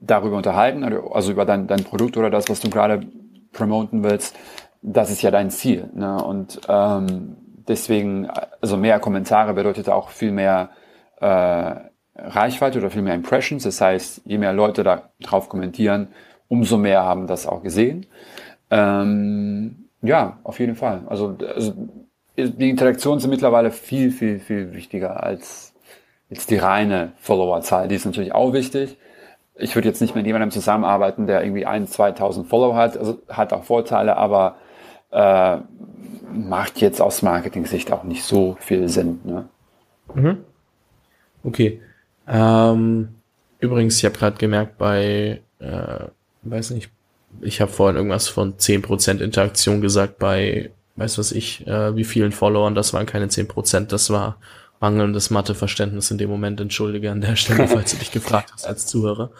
[0.00, 3.06] darüber unterhalten, also über dein, dein Produkt oder das, was du gerade
[3.52, 4.36] promoten willst.
[4.82, 5.88] Das ist ja dein Ziel.
[5.94, 6.22] Ne?
[6.22, 7.36] Und ähm,
[7.68, 8.28] deswegen,
[8.60, 10.70] also mehr Kommentare bedeutet auch viel mehr
[11.20, 11.74] äh,
[12.16, 13.64] Reichweite oder viel mehr Impressions.
[13.64, 16.08] Das heißt, je mehr Leute da drauf kommentieren,
[16.48, 18.06] umso mehr haben das auch gesehen.
[18.70, 21.02] Ähm, ja, auf jeden Fall.
[21.06, 21.74] Also, also
[22.36, 25.74] die Interaktionen sind mittlerweile viel, viel, viel wichtiger als
[26.28, 27.88] jetzt die reine Followerzahl.
[27.88, 28.96] Die ist natürlich auch wichtig.
[29.54, 32.96] Ich würde jetzt nicht mit jemandem zusammenarbeiten, der irgendwie ein, 2000 Follower hat.
[32.96, 34.56] Also hat auch Vorteile, aber
[35.12, 35.58] äh,
[36.32, 39.20] macht jetzt aus Marketing-Sicht auch nicht so viel Sinn.
[39.24, 39.48] Ne?
[40.14, 40.38] Mhm.
[41.44, 41.80] Okay.
[42.26, 43.08] Ähm,
[43.60, 46.04] übrigens, ich habe gerade gemerkt, bei, äh,
[46.42, 46.90] weiß nicht,
[47.40, 52.32] ich habe vorhin irgendwas von 10% Interaktion gesagt bei, weiß was ich, äh, wie vielen
[52.32, 54.38] Followern, das waren keine 10%, das war
[54.80, 56.60] mangelndes Matheverständnis in dem Moment.
[56.60, 59.30] Entschuldige an der Stelle, falls du dich gefragt hast als Zuhörer.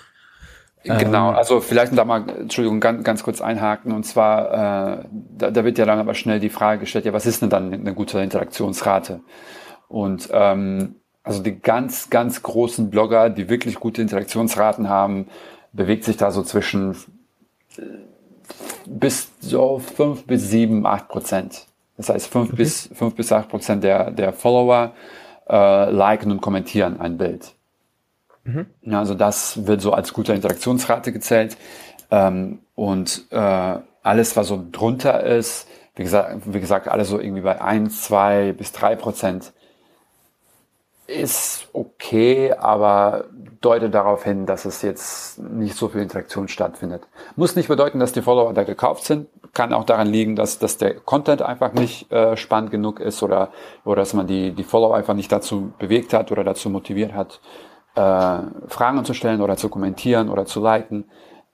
[0.85, 3.93] Genau, ähm, also vielleicht da mal, Entschuldigung, ganz, ganz kurz einhaken.
[3.93, 5.05] Und zwar, äh,
[5.39, 7.73] da, da wird ja dann aber schnell die Frage gestellt, ja, was ist denn dann
[7.73, 9.21] eine gute Interaktionsrate?
[9.89, 15.29] Und ähm, also die ganz, ganz großen Blogger, die wirklich gute Interaktionsraten haben,
[15.73, 16.97] bewegt sich da so zwischen
[17.77, 17.83] äh,
[18.87, 21.67] bis so fünf bis sieben, acht Prozent.
[21.97, 22.57] Das heißt, fünf okay.
[22.57, 24.93] bis fünf bis acht Prozent der, der Follower
[25.49, 27.55] äh, liken und kommentieren ein Bild.
[28.45, 28.67] Mhm.
[28.91, 31.57] Also das wird so als gute Interaktionsrate gezählt.
[32.11, 37.43] Ähm, und äh, alles, was so drunter ist, wie gesagt, wie gesagt, alles so irgendwie
[37.43, 39.53] bei eins, zwei bis drei Prozent
[41.07, 43.25] ist okay, aber
[43.61, 47.03] deutet darauf hin, dass es jetzt nicht so viel Interaktion stattfindet.
[47.37, 49.29] Muss nicht bedeuten, dass die Follower da gekauft sind.
[49.53, 53.51] Kann auch daran liegen, dass, dass der Content einfach nicht äh, spannend genug ist oder,
[53.85, 57.41] oder dass man die, die Follower einfach nicht dazu bewegt hat oder dazu motiviert hat,
[57.95, 58.39] äh,
[58.69, 61.05] Fragen zu stellen oder zu kommentieren oder zu liken.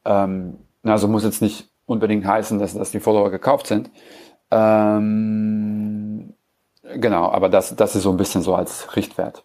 [0.04, 3.90] Ähm, also muss jetzt nicht unbedingt heißen, dass, dass die Follower gekauft sind.
[4.50, 6.34] Ähm,
[6.82, 9.44] genau, aber das, das ist so ein bisschen so als Richtwert.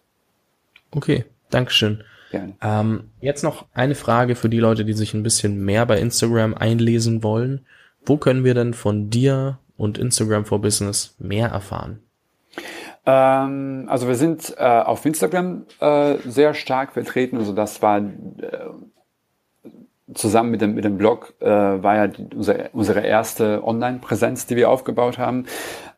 [0.92, 2.04] Okay, Dankeschön.
[2.30, 2.54] Gerne.
[2.62, 6.54] Ähm, jetzt noch eine Frage für die Leute, die sich ein bisschen mehr bei Instagram
[6.54, 7.66] einlesen wollen.
[8.04, 12.00] Wo können wir denn von dir und Instagram for Business mehr erfahren?
[13.06, 17.36] Ähm, also wir sind äh, auf Instagram äh, sehr stark vertreten.
[17.36, 18.02] Also das war äh,
[20.14, 24.56] zusammen mit dem, mit dem Blog äh, war ja die, unsere, unsere erste Online-Präsenz, die
[24.56, 25.46] wir aufgebaut haben.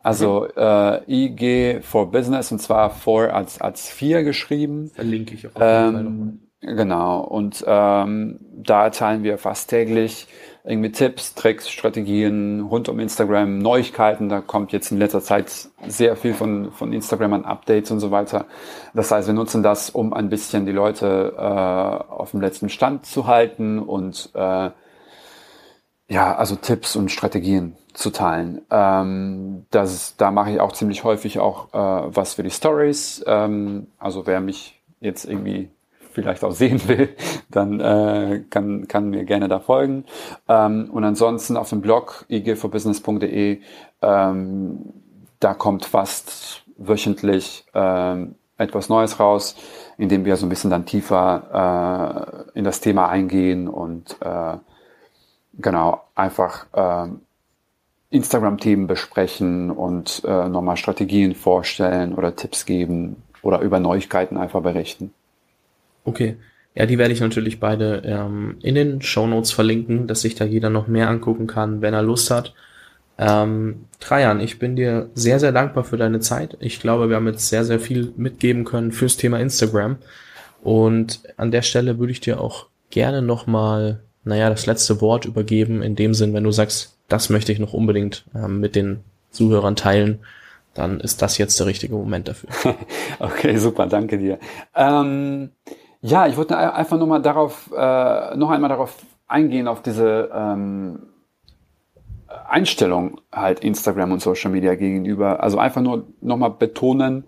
[0.03, 4.91] Also äh, IG for Business und zwar for als, als vier geschrieben.
[4.95, 5.53] Verlinke ich auch.
[5.61, 7.21] Ähm, genau.
[7.21, 10.29] Und ähm, da teilen wir fast täglich
[10.67, 14.29] irgendwie Tipps, Tricks, Strategien rund um Instagram, Neuigkeiten.
[14.29, 18.11] Da kommt jetzt in letzter Zeit sehr viel von, von Instagram an Updates und so
[18.11, 18.47] weiter.
[18.93, 23.07] Das heißt, wir nutzen das, um ein bisschen die Leute äh, auf dem letzten Stand
[23.07, 24.71] zu halten und äh,
[26.09, 28.62] ja, also Tipps und Strategien zu teilen.
[28.71, 33.25] Ähm, das, da mache ich auch ziemlich häufig auch äh, was für die Stories.
[33.27, 35.71] Ähm, also wer mich jetzt irgendwie
[36.17, 37.11] vielleicht auch sehen will,
[37.51, 40.07] dann äh, kann, kann mir gerne da folgen.
[40.49, 43.61] Ähm, und ansonsten auf dem Blog igforbusiness.de,
[44.01, 44.79] ähm,
[45.39, 49.57] da kommt fast wöchentlich ähm, etwas Neues raus,
[49.99, 54.57] in dem wir so ein bisschen dann tiefer äh, in das Thema eingehen und äh,
[55.59, 57.09] genau einfach äh,
[58.09, 65.12] Instagram-Themen besprechen und äh, nochmal Strategien vorstellen oder Tipps geben oder über Neuigkeiten einfach berichten.
[66.07, 66.37] Okay.
[66.75, 70.45] Ja, die werde ich natürlich beide ähm, in den Show Notes verlinken, dass sich da
[70.45, 72.55] jeder noch mehr angucken kann, wenn er Lust hat.
[73.19, 76.59] Ähm, Trajan, ich bin dir sehr, sehr dankbar für deine Zeit.
[76.61, 79.97] Ich glaube, wir haben jetzt sehr, sehr viel mitgeben können fürs Thema Instagram.
[80.63, 85.81] Und an der Stelle würde ich dir auch gerne nochmal, naja, das letzte Wort übergeben,
[85.81, 89.01] in dem Sinn, wenn du sagst, das möchte ich noch unbedingt ähm, mit den
[89.31, 90.19] Zuhörern teilen,
[90.75, 92.51] dann ist das jetzt der richtige Moment dafür.
[93.19, 94.39] okay, super, danke dir.
[94.75, 95.53] Ähm
[96.01, 100.99] ja, ich wollte einfach nochmal darauf, äh, noch einmal darauf eingehen, auf diese ähm,
[102.49, 105.42] Einstellung halt Instagram und Social Media gegenüber.
[105.42, 107.24] Also einfach nur nochmal betonen,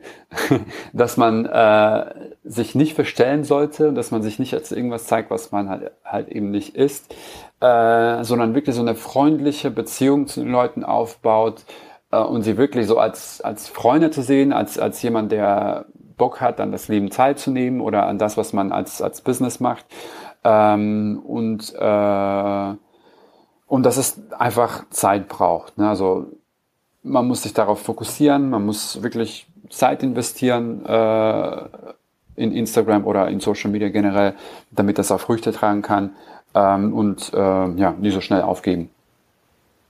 [0.92, 2.06] dass man äh,
[2.44, 6.28] sich nicht verstellen sollte, dass man sich nicht als irgendwas zeigt, was man halt, halt
[6.28, 7.14] eben nicht ist,
[7.60, 11.64] äh, sondern wirklich so eine freundliche Beziehung zu den Leuten aufbaut
[12.10, 15.86] äh, und sie wirklich so als, als Freunde zu sehen, als, als jemand, der
[16.18, 19.86] Bock hat, an das Leben teilzunehmen oder an das, was man als, als Business macht.
[20.44, 22.74] Ähm, und, äh,
[23.66, 25.78] und dass es einfach Zeit braucht.
[25.78, 25.88] Ne?
[25.88, 26.26] Also
[27.02, 31.64] man muss sich darauf fokussieren, man muss wirklich Zeit investieren äh,
[32.36, 34.34] in Instagram oder in Social Media generell,
[34.70, 36.10] damit das auch Früchte tragen kann
[36.54, 38.90] ähm, und äh, ja, nie so schnell aufgeben.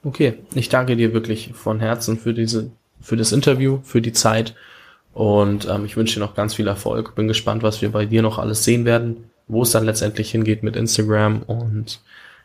[0.04, 2.70] Okay, ich danke dir wirklich von Herzen für diese,
[3.00, 4.54] für das Interview, für die Zeit
[5.12, 7.14] und ähm, ich wünsche dir noch ganz viel Erfolg.
[7.14, 10.62] Bin gespannt, was wir bei dir noch alles sehen werden, wo es dann letztendlich hingeht
[10.62, 11.42] mit Instagram.
[11.42, 12.00] Und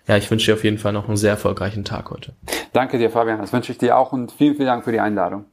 [0.08, 2.34] ja, ich wünsche dir auf jeden Fall noch einen sehr erfolgreichen Tag heute.
[2.72, 3.40] Danke dir, Fabian.
[3.40, 5.46] Das wünsche ich dir auch und vielen, vielen Dank für die Einladung.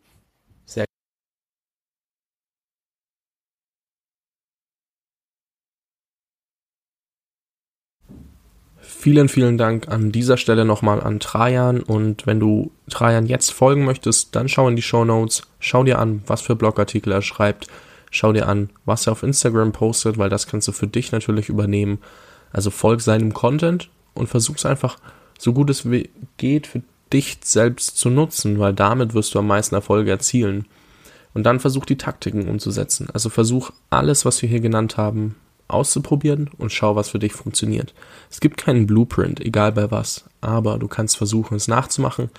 [9.00, 13.86] Vielen, vielen Dank an dieser Stelle nochmal an Trajan und wenn du Trajan jetzt folgen
[13.86, 17.66] möchtest, dann schau in die Show Notes, schau dir an, was für Blogartikel er schreibt,
[18.10, 21.48] schau dir an, was er auf Instagram postet, weil das kannst du für dich natürlich
[21.48, 21.96] übernehmen.
[22.52, 24.98] Also folg seinem Content und versuch's einfach
[25.38, 25.88] so gut es
[26.36, 30.66] geht für dich selbst zu nutzen, weil damit wirst du am meisten Erfolge erzielen.
[31.32, 33.08] Und dann versuch die Taktiken umzusetzen.
[33.14, 35.36] Also versuch alles, was wir hier genannt haben,
[35.72, 37.94] auszuprobieren und schau, was für dich funktioniert.
[38.30, 42.30] Es gibt keinen Blueprint, egal bei was, aber du kannst versuchen, es nachzumachen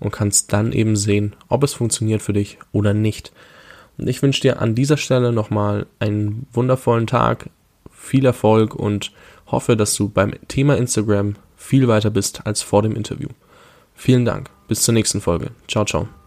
[0.00, 3.32] und kannst dann eben sehen, ob es funktioniert für dich oder nicht.
[3.98, 7.50] Und ich wünsche dir an dieser Stelle nochmal einen wundervollen Tag,
[7.90, 9.12] viel Erfolg und
[9.46, 13.28] hoffe, dass du beim Thema Instagram viel weiter bist als vor dem Interview.
[13.94, 14.50] Vielen Dank.
[14.68, 15.50] Bis zur nächsten Folge.
[15.66, 16.17] Ciao, ciao.